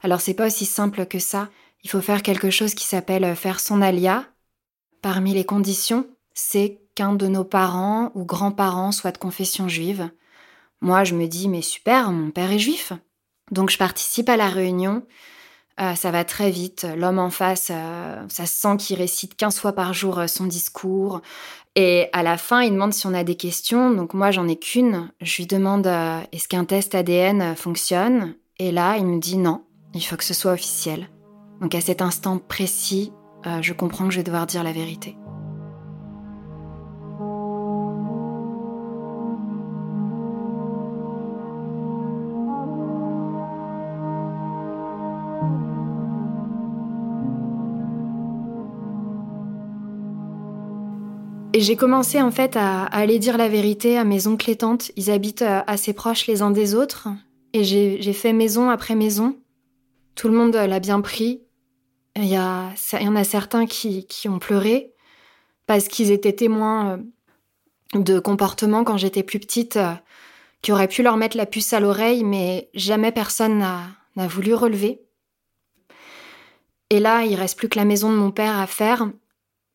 Alors 0.03 0.21
c'est 0.21 0.35
pas 0.35 0.47
aussi 0.47 0.67
simple 0.67 1.07
que 1.07 1.19
ça. 1.19 1.49
Il 1.85 1.91
faut 1.91 2.01
faire 2.01 2.23
quelque 2.23 2.51
chose 2.51 2.75
qui 2.75 2.87
s'appelle 2.87 3.35
faire 3.37 3.61
son 3.61 3.83
alia. 3.83 4.25
Parmi 5.03 5.35
les 5.35 5.45
conditions, 5.45 6.07
c'est 6.35 6.81
qu'un 6.95 7.15
de 7.15 7.27
nos 7.27 7.45
parents 7.45 8.13
ou 8.15 8.25
grands-parents 8.25 8.93
soit 8.93 9.13
de 9.13 9.19
confession 9.19 9.69
juive. 9.69 10.11
Moi, 10.81 11.05
je 11.05 11.15
me 11.15 11.27
dis, 11.27 11.49
mais 11.49 11.63
super, 11.63 12.11
mon 12.11 12.31
père 12.31 12.51
est 12.51 12.59
juif. 12.59 12.93
Donc, 13.51 13.71
je 13.71 13.79
participe 13.79 14.29
à 14.29 14.37
la 14.37 14.49
réunion. 14.49 15.05
Euh, 15.81 15.95
ça 15.95 16.11
va 16.11 16.25
très 16.25 16.51
vite. 16.51 16.87
L'homme 16.97 17.19
en 17.19 17.31
face, 17.31 17.69
euh, 17.71 18.23
ça 18.29 18.47
sent 18.47 18.77
qu'il 18.79 18.97
récite 18.97 19.37
15 19.37 19.59
fois 19.59 19.73
par 19.73 19.95
jour 19.95 20.19
euh, 20.19 20.27
son 20.27 20.47
discours. 20.47 21.23
Et 21.75 22.09
à 22.13 22.23
la 22.23 22.37
fin, 22.37 22.63
il 22.63 22.73
demande 22.73 22.93
si 22.93 23.07
on 23.07 23.15
a 23.15 23.25
des 23.25 23.37
questions. 23.37 23.91
Donc, 23.91 24.13
moi, 24.13 24.31
j'en 24.31 24.49
ai 24.49 24.57
qu'une. 24.57 25.11
Je 25.21 25.37
lui 25.37 25.47
demande 25.47 25.87
est-ce 25.87 26.49
qu'un 26.49 26.65
test 26.65 26.95
ADN 26.95 27.57
fonctionne? 27.57 28.35
Et 28.59 28.73
là, 28.73 28.97
il 28.99 29.07
me 29.07 29.19
dit 29.19 29.39
non, 29.39 29.65
il 29.95 30.03
faut 30.03 30.17
que 30.17 30.25
ce 30.25 30.35
soit 30.35 30.53
officiel. 30.53 31.09
Donc 31.63 31.77
à 31.77 31.81
cet 31.81 32.03
instant 32.03 32.39
précis, 32.39 33.13
euh, 33.47 33.63
je 33.63 33.73
comprends 33.73 34.09
que 34.09 34.11
je 34.11 34.17
vais 34.17 34.25
devoir 34.25 34.47
dire 34.47 34.65
la 34.65 34.73
vérité. 34.73 35.17
Et 51.55 51.61
j'ai 51.61 51.77
commencé 51.77 52.21
en 52.21 52.33
fait 52.33 52.57
à, 52.57 52.87
aller 52.87 53.21
dire 53.21 53.39
la 53.39 53.49
vérité 53.49 53.99
à 53.99 54.03
mes 54.03 54.27
oncles 54.27 54.51
et 54.51 54.57
tantes. 54.57 54.91
Ils 54.97 55.13
habitent 55.13 55.43
euh, 55.43 55.61
assez 55.69 55.93
proches 55.93 56.27
les 56.27 56.43
uns 56.43 56.51
des 56.51 56.75
autres. 56.75 57.09
Et 57.53 57.63
j'ai 57.63 58.13
fait 58.15 58.33
maison 58.33 58.69
après 58.69 58.97
maison. 58.97 59.37
Tout 60.17 60.27
le 60.27 60.35
monde 60.35 60.55
l'a 60.55 60.81
bien 60.81 61.01
pris. 61.03 61.43
Il 62.17 62.27
y, 62.27 62.39
en 62.39 63.17
a 63.17 63.25
certains 63.25 63.67
qui, 63.67 64.07
qui 64.07 64.29
ont 64.29 64.39
pleuré 64.39 64.93
parce 65.67 65.89
qu'ils 65.89 66.11
étaient 66.11 66.35
témoins 66.35 66.99
euh, 67.95 67.99
de 67.99 68.19
comportements 68.19 68.85
quand 68.85 68.99
j'étais 68.99 69.23
plus 69.23 69.39
petite 69.39 69.77
euh, 69.77 69.95
qui 70.61 70.73
auraient 70.73 70.89
pu 70.89 71.03
leur 71.03 71.17
mettre 71.17 71.37
la 71.37 71.47
puce 71.47 71.73
à 71.73 71.81
l'oreille, 71.81 72.25
mais 72.25 72.69
jamais 72.75 73.13
personne 73.13 73.59
n'a 73.59 74.29
voulu 74.29 74.55
relever. 74.55 75.01
Et 76.91 77.01
là, 77.01 77.25
il 77.25 77.35
reste 77.35 77.57
plus 77.57 77.69
que 77.69 77.79
la 77.79 77.87
maison 77.87 78.13
de 78.13 78.17
mon 78.17 78.31
père 78.31 78.59
à 78.59 78.67
faire. 78.67 79.09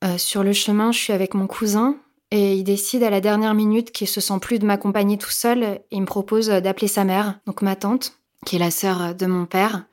Euh, 0.03 0.17
sur 0.19 0.43
le 0.43 0.53
chemin, 0.53 0.91
je 0.91 0.99
suis 0.99 1.13
avec 1.13 1.33
mon 1.33 1.47
cousin 1.47 1.97
et 2.29 2.53
il 2.53 2.63
décide 2.63 3.01
à 3.01 3.09
la 3.09 3.21
dernière 3.21 3.55
minute 3.55 3.91
qu'il 3.91 4.07
se 4.07 4.21
sent 4.21 4.37
plus 4.39 4.59
de 4.59 4.65
m'accompagner 4.65 5.17
tout 5.17 5.31
seul 5.31 5.63
et 5.63 5.81
il 5.91 6.01
me 6.01 6.05
propose 6.05 6.47
d'appeler 6.49 6.87
sa 6.87 7.03
mère, 7.03 7.39
donc 7.47 7.63
ma 7.63 7.75
tante, 7.75 8.19
qui 8.45 8.57
est 8.57 8.59
la 8.59 8.69
sœur 8.69 9.15
de 9.15 9.25
mon 9.25 9.45
père, 9.45 9.85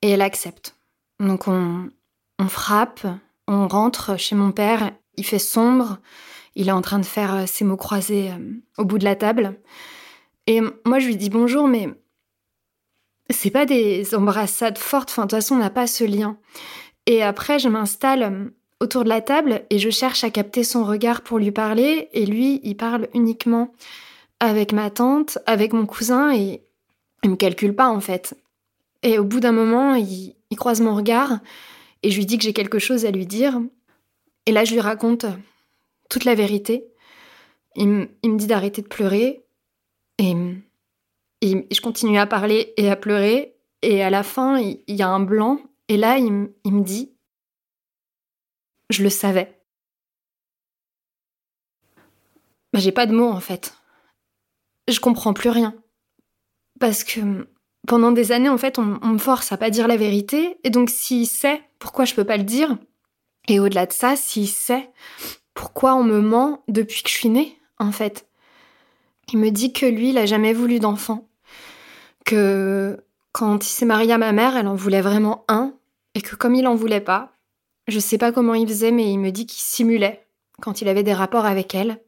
et 0.00 0.10
elle 0.10 0.22
accepte. 0.22 0.77
Donc 1.20 1.48
on, 1.48 1.90
frappe, 2.48 3.06
on 3.46 3.66
rentre 3.66 4.18
chez 4.18 4.36
mon 4.36 4.52
père, 4.52 4.92
il 5.16 5.24
fait 5.24 5.38
sombre, 5.38 5.98
il 6.54 6.68
est 6.68 6.72
en 6.72 6.82
train 6.82 6.98
de 6.98 7.06
faire 7.06 7.34
euh, 7.34 7.46
ses 7.46 7.64
mots 7.64 7.76
croisés 7.76 8.30
euh, 8.30 8.52
au 8.78 8.84
bout 8.84 8.98
de 8.98 9.04
la 9.04 9.16
table. 9.16 9.58
Et 10.46 10.60
moi, 10.86 10.98
je 10.98 11.06
lui 11.06 11.16
dis 11.16 11.30
bonjour, 11.30 11.66
mais 11.66 11.88
c'est 13.30 13.50
pas 13.50 13.66
des 13.66 14.14
embrassades 14.14 14.78
fortes, 14.78 15.10
enfin, 15.10 15.22
de 15.22 15.28
toute 15.28 15.38
façon, 15.38 15.56
on 15.56 15.58
n'a 15.58 15.70
pas 15.70 15.86
ce 15.86 16.04
lien. 16.04 16.38
Et 17.06 17.22
après, 17.22 17.58
je 17.58 17.68
m'installe 17.68 18.22
euh, 18.22 18.56
autour 18.80 19.02
de 19.02 19.08
la 19.08 19.20
table 19.20 19.62
et 19.70 19.78
je 19.78 19.90
cherche 19.90 20.24
à 20.24 20.30
capter 20.30 20.62
son 20.62 20.84
regard 20.84 21.22
pour 21.22 21.38
lui 21.38 21.50
parler. 21.50 22.08
Et 22.12 22.26
lui, 22.26 22.60
il 22.62 22.76
parle 22.76 23.08
uniquement 23.14 23.72
avec 24.40 24.72
ma 24.72 24.90
tante, 24.90 25.38
avec 25.46 25.72
mon 25.72 25.84
cousin 25.84 26.32
et 26.32 26.62
il 27.24 27.30
me 27.30 27.36
calcule 27.36 27.74
pas 27.74 27.88
en 27.88 28.00
fait. 28.00 28.36
Et 29.02 29.18
au 29.18 29.24
bout 29.24 29.40
d'un 29.40 29.52
moment, 29.52 29.94
il, 29.94 30.34
il 30.50 30.56
croise 30.56 30.80
mon 30.80 30.94
regard 30.94 31.40
et 32.02 32.10
je 32.10 32.16
lui 32.16 32.26
dis 32.26 32.38
que 32.38 32.44
j'ai 32.44 32.52
quelque 32.52 32.78
chose 32.78 33.04
à 33.04 33.10
lui 33.10 33.26
dire. 33.26 33.60
Et 34.46 34.52
là, 34.52 34.64
je 34.64 34.72
lui 34.72 34.80
raconte 34.80 35.26
toute 36.08 36.24
la 36.24 36.34
vérité. 36.34 36.86
Il, 37.74 37.88
me 37.88 38.36
dit 38.36 38.46
d'arrêter 38.46 38.82
de 38.82 38.88
pleurer. 38.88 39.44
Et, 40.18 40.34
je 41.42 41.80
continue 41.80 42.18
à 42.18 42.26
parler 42.26 42.72
et 42.76 42.90
à 42.90 42.96
pleurer. 42.96 43.56
Et 43.82 44.02
à 44.02 44.10
la 44.10 44.22
fin, 44.22 44.58
il, 44.58 44.82
y 44.88 45.02
a 45.02 45.08
un 45.08 45.20
blanc. 45.20 45.60
Et 45.88 45.96
là, 45.96 46.18
il, 46.18 46.32
me 46.32 46.82
dit 46.82 47.12
Je 48.90 49.02
le 49.02 49.10
savais. 49.10 49.60
Bah, 52.72 52.80
j'ai 52.80 52.92
pas 52.92 53.06
de 53.06 53.14
mots 53.14 53.30
en 53.30 53.40
fait. 53.40 53.74
Je 54.88 55.00
comprends 55.00 55.34
plus 55.34 55.50
rien. 55.50 55.74
Parce 56.80 57.04
que 57.04 57.46
pendant 57.88 58.12
des 58.12 58.32
années, 58.32 58.50
en 58.50 58.58
fait, 58.58 58.78
on, 58.78 58.84
me 58.84 59.18
force 59.18 59.50
à 59.50 59.56
pas 59.56 59.70
dire 59.70 59.88
la 59.88 59.96
vérité. 59.96 60.58
Et 60.62 60.70
donc, 60.70 60.90
s'il 60.90 61.26
sait, 61.26 61.62
pourquoi 61.78 62.04
je 62.04 62.14
peux 62.14 62.24
pas 62.24 62.36
le 62.36 62.44
dire 62.44 62.76
Et 63.48 63.58
au-delà 63.58 63.86
de 63.86 63.92
ça, 63.92 64.14
s'il 64.14 64.46
sait, 64.46 64.90
pourquoi 65.54 65.94
on 65.94 66.04
me 66.04 66.20
ment 66.20 66.62
depuis 66.68 67.02
que 67.02 67.08
je 67.08 67.14
suis 67.14 67.30
née, 67.30 67.58
en 67.78 67.90
fait 67.90 68.28
Il 69.32 69.38
me 69.38 69.50
dit 69.50 69.72
que 69.72 69.86
lui, 69.86 70.10
il 70.10 70.18
a 70.18 70.26
jamais 70.26 70.52
voulu 70.52 70.78
d'enfant. 70.78 71.28
Que 72.26 73.02
quand 73.32 73.64
il 73.64 73.70
s'est 73.70 73.86
marié 73.86 74.12
à 74.12 74.18
ma 74.18 74.32
mère, 74.32 74.56
elle 74.56 74.68
en 74.68 74.74
voulait 74.74 75.00
vraiment 75.00 75.46
un. 75.48 75.72
Et 76.14 76.20
que 76.20 76.36
comme 76.36 76.54
il 76.54 76.66
en 76.66 76.74
voulait 76.74 77.00
pas, 77.00 77.32
je 77.86 77.98
sais 77.98 78.18
pas 78.18 78.32
comment 78.32 78.54
il 78.54 78.68
faisait, 78.68 78.92
mais 78.92 79.10
il 79.10 79.18
me 79.18 79.30
dit 79.30 79.46
qu'il 79.46 79.62
simulait 79.62 80.26
quand 80.60 80.82
il 80.82 80.88
avait 80.88 81.02
des 81.02 81.14
rapports 81.14 81.46
avec 81.46 81.74
elle. 81.74 82.02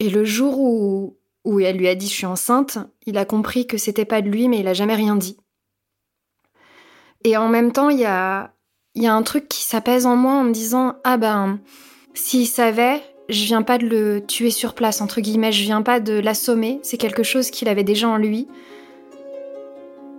Et 0.00 0.10
le 0.10 0.24
jour 0.24 0.58
où, 0.58 1.16
où 1.44 1.60
elle 1.60 1.76
lui 1.76 1.88
a 1.88 1.94
dit 1.94 2.08
je 2.08 2.12
suis 2.12 2.26
enceinte, 2.26 2.78
il 3.06 3.18
a 3.18 3.24
compris 3.24 3.66
que 3.66 3.78
c'était 3.78 4.04
pas 4.04 4.22
de 4.22 4.28
lui, 4.28 4.48
mais 4.48 4.60
il 4.60 4.68
a 4.68 4.74
jamais 4.74 4.94
rien 4.94 5.16
dit. 5.16 5.38
Et 7.24 7.36
en 7.36 7.48
même 7.48 7.72
temps, 7.72 7.90
il 7.90 7.98
y 7.98 8.04
a, 8.04 8.54
y 8.94 9.06
a 9.06 9.14
un 9.14 9.22
truc 9.22 9.48
qui 9.48 9.62
s'apaise 9.62 10.06
en 10.06 10.16
moi 10.16 10.34
en 10.34 10.44
me 10.44 10.52
disant 10.52 10.96
ah 11.04 11.16
ben 11.16 11.60
s'il 12.14 12.46
savait, 12.46 13.02
je 13.28 13.44
viens 13.44 13.62
pas 13.62 13.78
de 13.78 13.86
le 13.86 14.24
tuer 14.24 14.50
sur 14.50 14.74
place 14.74 15.00
entre 15.00 15.20
guillemets, 15.20 15.52
je 15.52 15.62
viens 15.62 15.82
pas 15.82 16.00
de 16.00 16.18
l'assommer, 16.18 16.80
c'est 16.82 16.96
quelque 16.96 17.22
chose 17.22 17.50
qu'il 17.50 17.68
avait 17.68 17.84
déjà 17.84 18.08
en 18.08 18.16
lui. 18.16 18.48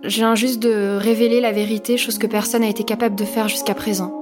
Je 0.02 0.16
viens 0.16 0.34
juste 0.34 0.60
de 0.60 0.96
révéler 0.98 1.40
la 1.40 1.52
vérité, 1.52 1.98
chose 1.98 2.18
que 2.18 2.26
personne 2.26 2.62
n'a 2.62 2.68
été 2.68 2.84
capable 2.84 3.16
de 3.16 3.24
faire 3.24 3.48
jusqu'à 3.48 3.74
présent. 3.74 4.19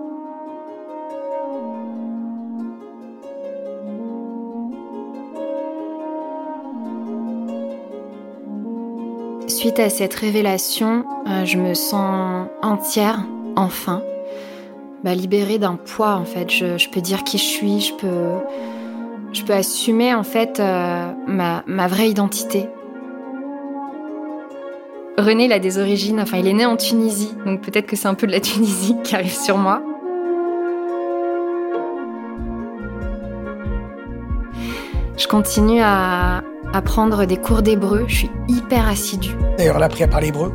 Suite 9.68 9.81
à 9.81 9.90
cette 9.90 10.14
révélation, 10.14 11.04
euh, 11.26 11.44
je 11.44 11.59
me 11.59 11.74
sens 11.74 12.48
entière, 12.62 13.26
enfin, 13.54 14.02
bah, 15.04 15.14
libérée 15.14 15.59
d'un 15.59 15.74
poids 15.74 16.14
en 16.14 16.24
fait. 16.24 16.48
Je, 16.48 16.88
peux 16.88 17.02
dire 17.02 17.22
qui 17.22 17.37
je 17.37 17.42
suis, 17.42 17.81
je 17.81 17.92
peux, 17.92 18.31
je 19.35 19.42
peux 19.42 19.52
assumer 19.52 20.14
en 20.14 20.22
fait 20.22 20.59
euh, 20.59 21.12
ma, 21.26 21.64
ma 21.66 21.87
vraie 21.87 22.09
identité. 22.09 22.70
René, 25.18 25.44
il 25.44 25.52
a 25.52 25.59
des 25.59 25.76
origines, 25.76 26.18
enfin, 26.18 26.38
il 26.38 26.46
est 26.46 26.54
né 26.54 26.64
en 26.64 26.78
Tunisie, 26.78 27.35
donc 27.44 27.61
peut-être 27.61 27.87
que 27.87 27.94
c'est 27.94 28.09
un 28.09 28.14
peu 28.14 28.26
de 28.26 28.33
la 28.33 28.40
Tunisie 28.40 28.96
qui 29.04 29.14
arrive 29.14 29.37
sur 29.37 29.59
moi. 29.59 29.83
Je 35.18 35.26
continue 35.26 35.83
à, 35.83 36.42
à 36.72 36.83
prendre 36.83 37.24
des 37.24 37.37
cours 37.37 37.62
d'hébreu. 37.62 38.04
Je 38.09 38.14
suis 38.14 38.31
hyper 38.48 38.88
assidue. 38.88 39.37
D'ailleurs, 39.57 39.76
elle 39.76 39.83
a 39.83 39.87
appris 39.87 40.04
à 40.04 40.09
parler 40.09 40.28
hébreu 40.28 40.52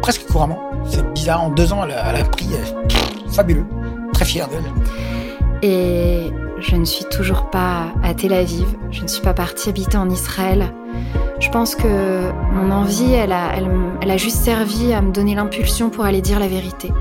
presque 0.00 0.26
couramment. 0.26 0.58
C'est 0.88 1.04
bizarre, 1.14 1.42
en 1.42 1.50
deux 1.50 1.72
ans, 1.72 1.84
elle 1.84 1.94
a, 1.94 2.20
appris. 2.20 2.48
Euh, 2.52 2.86
fabuleux. 3.32 3.66
Très 4.12 4.24
fière 4.24 4.48
d'elle. 4.48 4.64
Et 5.62 6.30
je 6.60 6.76
ne 6.76 6.84
suis 6.84 7.04
toujours 7.06 7.50
pas 7.50 7.86
à 8.02 8.14
Tel 8.14 8.32
Aviv. 8.32 8.66
Je 8.90 9.02
ne 9.02 9.08
suis 9.08 9.22
pas 9.22 9.34
partie 9.34 9.68
habiter 9.68 9.96
en 9.96 10.08
Israël. 10.08 10.72
Je 11.40 11.50
pense 11.50 11.74
que 11.74 12.30
mon 12.52 12.70
envie, 12.70 13.12
elle 13.12 13.32
a, 13.32 13.50
elle, 14.00 14.10
a 14.10 14.16
juste 14.16 14.38
servi 14.38 14.92
à 14.94 15.02
me 15.02 15.12
donner 15.12 15.34
l'impulsion 15.34 15.90
pour 15.90 16.04
aller 16.04 16.22
dire 16.22 16.38
la 16.38 16.48
vérité. 16.48 16.92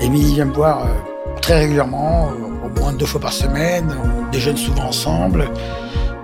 Émilie 0.00 0.34
vient 0.34 0.44
me 0.46 0.52
voir 0.52 0.82
euh, 0.82 0.88
très 1.40 1.60
régulièrement, 1.60 2.28
euh, 2.28 2.66
au 2.66 2.80
moins 2.80 2.92
deux 2.92 3.06
fois 3.06 3.20
par 3.20 3.32
semaine. 3.32 3.88
On 4.02 4.30
déjeune 4.30 4.56
souvent 4.56 4.88
ensemble. 4.88 5.48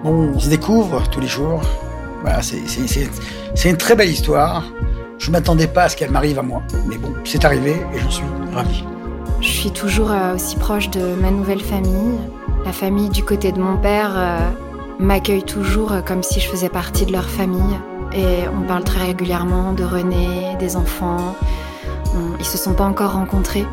On 0.05 0.39
se 0.39 0.49
découvre 0.49 1.09
tous 1.09 1.21
les 1.21 1.29
jours. 1.29 1.63
C'est 2.41 3.71
une 3.71 3.77
très 3.77 3.95
belle 3.95 4.11
histoire. 4.11 4.65
Je 5.19 5.29
ne 5.29 5.33
m'attendais 5.33 5.69
pas 5.69 5.85
à 5.85 5.89
ce 5.89 5.97
qu'elle 5.97 6.11
m'arrive 6.11 6.39
à 6.39 6.43
moi. 6.43 6.63
Mais 6.87 6.99
bon, 6.99 7.15
c'est 7.25 7.45
arrivé 7.45 7.77
et 7.95 7.99
j'en 8.01 8.11
suis 8.11 8.25
ravi. 8.53 8.85
Je 9.41 9.49
suis 9.49 9.71
toujours 9.71 10.11
euh, 10.11 10.35
aussi 10.35 10.57
proche 10.57 10.91
de 10.91 11.15
ma 11.21 11.31
nouvelle 11.31 11.61
famille. 11.61 12.19
La 12.65 12.73
famille 12.73 13.11
du 13.11 13.25
côté 13.25 13.51
de 13.53 13.61
mon 13.61 13.77
père 13.77 14.13
euh, 14.17 14.51
m'accueille 14.99 15.43
toujours 15.43 15.93
euh, 15.93 16.01
comme 16.01 16.23
si 16.23 16.41
je 16.41 16.49
faisais 16.49 16.69
partie 16.69 17.07
de 17.07 17.13
leur 17.13 17.29
famille. 17.29 17.77
Et 18.15 18.49
on 18.49 18.67
parle 18.67 18.85
très 18.85 19.05
régulièrement 19.07 19.73
de 19.73 19.85
René, 19.85 20.57
des 20.59 20.77
enfants. 20.77 21.35
Ils 22.39 22.45
se 22.45 22.59
sont 22.59 22.75
pas 22.75 22.85
encore 22.85 23.13
rencontrés. 23.13 23.65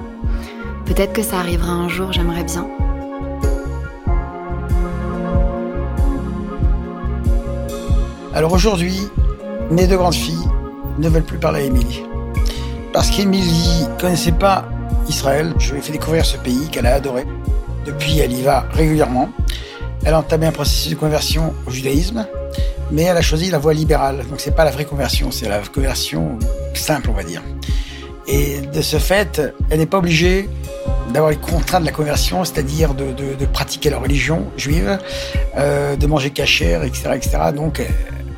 Peut-être 0.85 1.13
que 1.13 1.21
ça 1.21 1.39
arrivera 1.39 1.71
un 1.71 1.89
jour, 1.89 2.13
j'aimerais 2.13 2.45
bien. 2.45 2.67
Alors 8.33 8.53
aujourd'hui, 8.53 9.07
mes 9.71 9.87
deux 9.87 9.97
grandes 9.97 10.13
filles 10.13 10.47
ne 10.99 11.09
veulent 11.09 11.23
plus 11.23 11.39
parler 11.39 11.61
à 11.61 11.63
Émilie. 11.63 12.03
Parce 12.93 13.09
qu'Émilie 13.09 13.87
connaissait 13.99 14.31
pas 14.31 14.69
Israël. 15.07 15.53
Je 15.57 15.71
lui 15.71 15.79
ai 15.79 15.81
fait 15.81 15.91
découvrir 15.91 16.25
ce 16.25 16.37
pays 16.37 16.69
qu'elle 16.71 16.85
a 16.85 16.93
adoré. 16.93 17.25
Depuis, 17.85 18.19
elle 18.19 18.31
y 18.31 18.41
va 18.43 18.67
régulièrement. 18.71 19.29
Elle 20.05 20.13
a 20.13 20.19
entamé 20.19 20.45
un 20.45 20.51
processus 20.51 20.91
de 20.91 20.95
conversion 20.95 21.53
au 21.65 21.71
judaïsme, 21.71 22.25
mais 22.91 23.03
elle 23.03 23.17
a 23.17 23.21
choisi 23.21 23.49
la 23.49 23.57
voie 23.57 23.73
libérale. 23.73 24.23
Donc 24.29 24.39
c'est 24.39 24.55
pas 24.55 24.63
la 24.63 24.71
vraie 24.71 24.85
conversion, 24.85 25.31
c'est 25.31 25.49
la 25.49 25.59
conversion 25.59 26.37
simple, 26.75 27.09
on 27.09 27.13
va 27.13 27.23
dire. 27.23 27.41
Et 28.27 28.61
de 28.61 28.81
ce 28.81 28.97
fait, 28.97 29.41
elle 29.71 29.79
n'est 29.79 29.87
pas 29.87 29.97
obligée 29.97 30.47
d'avoir 31.11 31.31
les 31.31 31.37
contraintes 31.37 31.81
de 31.81 31.87
la 31.87 31.91
conversion, 31.91 32.43
c'est-à-dire 32.43 32.93
de, 32.93 33.45
pratiquer 33.45 33.89
la 33.89 33.97
religion 33.97 34.45
juive, 34.57 34.99
euh, 35.57 35.95
de 35.95 36.07
manger 36.07 36.29
cachère, 36.29 36.83
etc., 36.83 37.11
etc. 37.15 37.37
Donc 37.55 37.81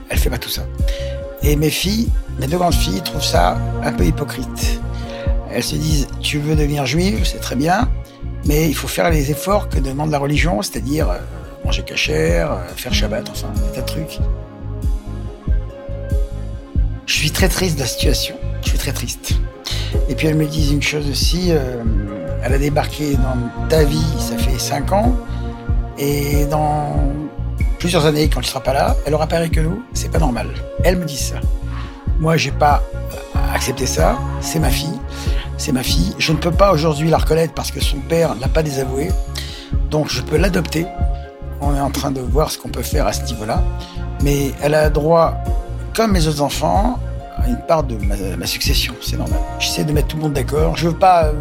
elle 0.09 0.17
fait 0.17 0.29
pas 0.29 0.37
tout 0.37 0.49
ça. 0.49 0.63
Et 1.43 1.55
mes 1.55 1.69
filles, 1.69 2.09
mes 2.39 2.47
deux 2.47 2.57
grandes 2.57 2.75
filles, 2.75 3.01
trouvent 3.01 3.23
ça 3.23 3.57
un 3.83 3.91
peu 3.91 4.05
hypocrite. 4.05 4.79
Elles 5.51 5.63
se 5.63 5.75
disent, 5.75 6.07
tu 6.21 6.37
veux 6.37 6.55
devenir 6.55 6.85
juive, 6.85 7.21
c'est 7.25 7.39
très 7.39 7.55
bien, 7.55 7.89
mais 8.45 8.69
il 8.69 8.75
faut 8.75 8.87
faire 8.87 9.09
les 9.09 9.31
efforts 9.31 9.67
que 9.67 9.79
demande 9.79 10.11
la 10.11 10.19
religion, 10.19 10.61
c'est-à-dire 10.61 11.09
euh, 11.09 11.17
manger 11.65 11.83
cachère, 11.83 12.51
euh, 12.51 12.67
faire 12.75 12.93
Shabbat, 12.93 13.29
enfin, 13.29 13.49
des 13.55 13.75
tas 13.75 13.81
de 13.81 13.85
trucs. 13.85 14.19
Je 17.05 17.13
suis 17.13 17.31
très 17.31 17.49
triste 17.49 17.75
de 17.75 17.81
la 17.81 17.87
situation. 17.87 18.35
Je 18.63 18.69
suis 18.69 18.77
très 18.77 18.93
triste. 18.93 19.33
Et 20.07 20.15
puis 20.15 20.27
elles 20.27 20.37
me 20.37 20.45
disent 20.45 20.71
une 20.71 20.81
chose 20.81 21.09
aussi, 21.09 21.51
elle 22.43 22.53
a 22.53 22.57
débarqué 22.57 23.15
dans 23.15 23.67
ta 23.67 23.83
vie, 23.83 24.03
ça 24.19 24.37
fait 24.37 24.59
cinq 24.59 24.91
ans, 24.91 25.15
et 25.97 26.45
dans 26.45 26.95
plusieurs 27.79 28.05
années 28.05 28.29
quand 28.29 28.41
tu 28.41 28.49
seras 28.49 28.59
pas 28.59 28.73
là, 28.73 28.95
elle 29.05 29.13
aura 29.13 29.27
pareil 29.27 29.49
que 29.49 29.59
nous, 29.59 29.83
c'est 29.93 30.11
pas 30.11 30.19
normal. 30.19 30.47
Elle 30.83 30.97
me 30.97 31.05
dit 31.05 31.17
ça. 31.17 31.35
Moi, 32.19 32.37
j'ai 32.37 32.51
pas 32.51 32.83
accepté 33.53 33.85
ça, 33.85 34.17
c'est 34.39 34.59
ma 34.59 34.69
fille, 34.69 34.99
c'est 35.57 35.71
ma 35.71 35.83
fille. 35.83 36.13
Je 36.17 36.31
ne 36.31 36.37
peux 36.37 36.51
pas 36.51 36.71
aujourd'hui 36.71 37.09
la 37.09 37.17
reconnaître 37.17 37.53
parce 37.53 37.71
que 37.71 37.81
son 37.81 37.97
père 37.97 38.35
l'a 38.39 38.47
pas 38.47 38.63
désavoué, 38.63 39.09
donc 39.89 40.09
je 40.09 40.21
peux 40.21 40.37
l'adopter. 40.37 40.85
On 41.61 41.75
est 41.75 41.79
en 41.79 41.91
train 41.91 42.11
de 42.11 42.21
voir 42.21 42.49
ce 42.51 42.57
qu'on 42.57 42.69
peut 42.69 42.81
faire 42.81 43.07
à 43.07 43.13
ce 43.13 43.23
niveau-là, 43.23 43.63
mais 44.23 44.51
elle 44.61 44.73
a 44.73 44.89
droit, 44.89 45.35
comme 45.95 46.11
mes 46.11 46.27
autres 46.27 46.41
enfants, 46.41 46.99
à 47.37 47.47
une 47.47 47.57
part 47.67 47.83
de 47.83 47.97
ma, 48.37 48.45
succession, 48.45 48.93
c'est 49.01 49.17
normal. 49.17 49.39
J'essaie 49.59 49.83
de 49.83 49.91
mettre 49.91 50.07
tout 50.07 50.17
le 50.17 50.23
monde 50.23 50.33
d'accord. 50.33 50.77
Je 50.77 50.89
veux 50.89 50.95
pas 50.95 51.25
euh, 51.25 51.33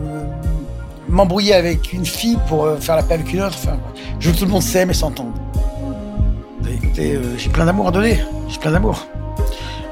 m'embrouiller 1.10 1.54
avec 1.54 1.92
une 1.92 2.06
fille 2.06 2.38
pour 2.48 2.64
euh, 2.64 2.76
faire 2.76 2.96
la 2.96 3.02
paix 3.02 3.14
avec 3.14 3.32
une 3.32 3.42
autre. 3.42 3.58
Je 4.18 4.28
veux 4.28 4.34
que 4.34 4.38
tout 4.38 4.44
le 4.44 4.50
monde 4.50 4.62
s'aime 4.62 4.90
et 4.90 4.94
s'entende. 4.94 5.32
Euh, 6.98 7.34
j'ai 7.38 7.50
plein 7.50 7.64
d'amour 7.64 7.88
à 7.88 7.90
donner. 7.90 8.18
J'ai 8.48 8.58
plein 8.58 8.72
d'amour. 8.72 9.06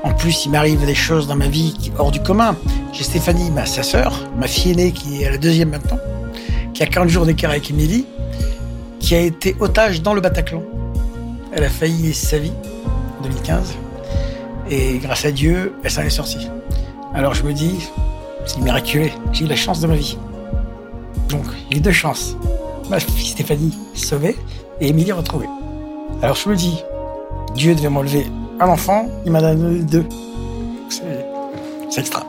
En 0.03 0.13
plus, 0.13 0.45
il 0.47 0.51
m'arrive 0.51 0.85
des 0.85 0.95
choses 0.95 1.27
dans 1.27 1.37
ma 1.37 1.49
vie 1.49 1.75
qui, 1.79 1.93
hors 1.99 2.11
du 2.11 2.21
commun. 2.21 2.57
J'ai 2.93 3.05
Stéphanie, 3.05 3.51
ma 3.51 3.67
sa 3.67 3.83
sœur, 3.83 4.29
ma 4.37 4.47
fille 4.47 4.73
aînée 4.73 4.93
qui 4.93 5.23
est 5.23 5.27
à 5.27 5.31
la 5.31 5.39
deuxième 5.39 5.71
maintenant, 5.71 5.99
qui 6.75 6.83
a 6.83 6.87
40 6.87 7.09
jours 7.09 7.27
d'écart 7.27 7.51
avec 7.51 7.71
Émilie, 7.71 8.07
qui 9.01 9.15
a 9.15 9.21
été 9.21 9.57
otage 9.61 10.03
dans 10.03 10.15
le 10.15 10.21
Bataclan. 10.21 10.63
Elle 11.53 11.65
a 11.65 11.69
failli 11.69 12.15
sa 12.15 12.39
vie 12.39 12.53
en 13.19 13.23
2015. 13.23 13.75
Et 14.71 14.99
grâce 14.99 15.25
à 15.25 15.33
Dieu, 15.33 15.75
elle 15.83 15.91
s'en 15.91 16.03
est 16.03 16.11
sortie. 16.11 16.49
Alors 17.15 17.35
je 17.35 17.43
me 17.43 17.53
dis, 17.53 17.79
c'est 18.47 18.61
miraculé. 18.61 19.13
J'ai 19.33 19.47
eu 19.47 19.49
la 19.49 19.57
chance 19.57 19.81
de 19.81 19.87
ma 19.87 19.97
vie. 19.97 20.19
Donc, 21.29 21.45
j'ai 21.71 21.81
deux 21.81 21.93
chances. 21.93 22.37
Ma 22.89 22.99
fille 23.01 23.27
Stéphanie 23.27 23.77
sauvée 23.95 24.37
et 24.81 24.89
Émilie 24.89 25.13
retrouvée. 25.13 25.49
Alors 26.23 26.37
je 26.37 26.49
me 26.49 26.57
dis, 26.57 26.83
Dieu 27.55 27.75
devait 27.75 27.91
m'enlever 27.91 28.27
un 28.61 28.69
enfant, 28.69 29.09
il 29.25 29.33
m'a 29.33 29.41
donné 29.41 29.83
deux. 29.83 30.05
C'est 31.91 32.01
extra. 32.01 32.27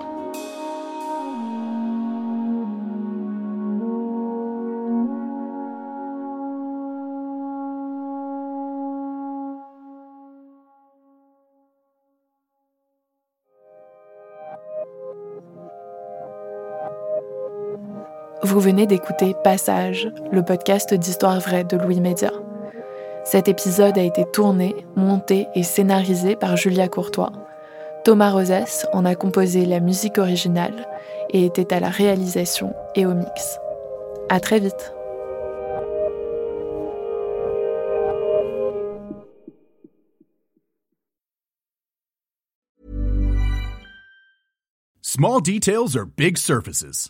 Vous 18.60 18.66
venez 18.66 18.88
d'écouter 18.88 19.38
Passage, 19.42 20.12
le 20.34 20.44
podcast 20.44 20.94
d'histoire 20.94 21.40
vraie 21.40 21.64
de 21.64 21.78
Louis 21.78 22.02
Média. 22.02 22.34
Cet 23.24 23.48
épisode 23.48 23.98
a 23.98 24.02
été 24.02 24.26
tourné, 24.26 24.86
monté 24.98 25.48
et 25.56 25.64
scénarisé 25.64 26.36
par 26.36 26.58
Julia 26.58 26.90
Courtois. 26.90 27.32
Thomas 28.04 28.32
Rosas 28.32 28.86
en 28.92 29.06
a 29.06 29.16
composé 29.16 29.66
la 29.66 29.80
musique 29.80 30.18
originale 30.18 30.90
et 31.30 31.46
était 31.46 31.74
à 31.74 31.80
la 31.80 31.88
réalisation 31.88 32.74
et 32.96 33.06
au 33.06 33.14
mix. 33.14 33.60
À 34.28 34.42
très 34.42 34.60
vite. 34.60 34.94
Small 45.02 45.40
details 45.42 45.96
are 45.96 46.06
big 46.06 46.38
surfaces. 46.38 47.10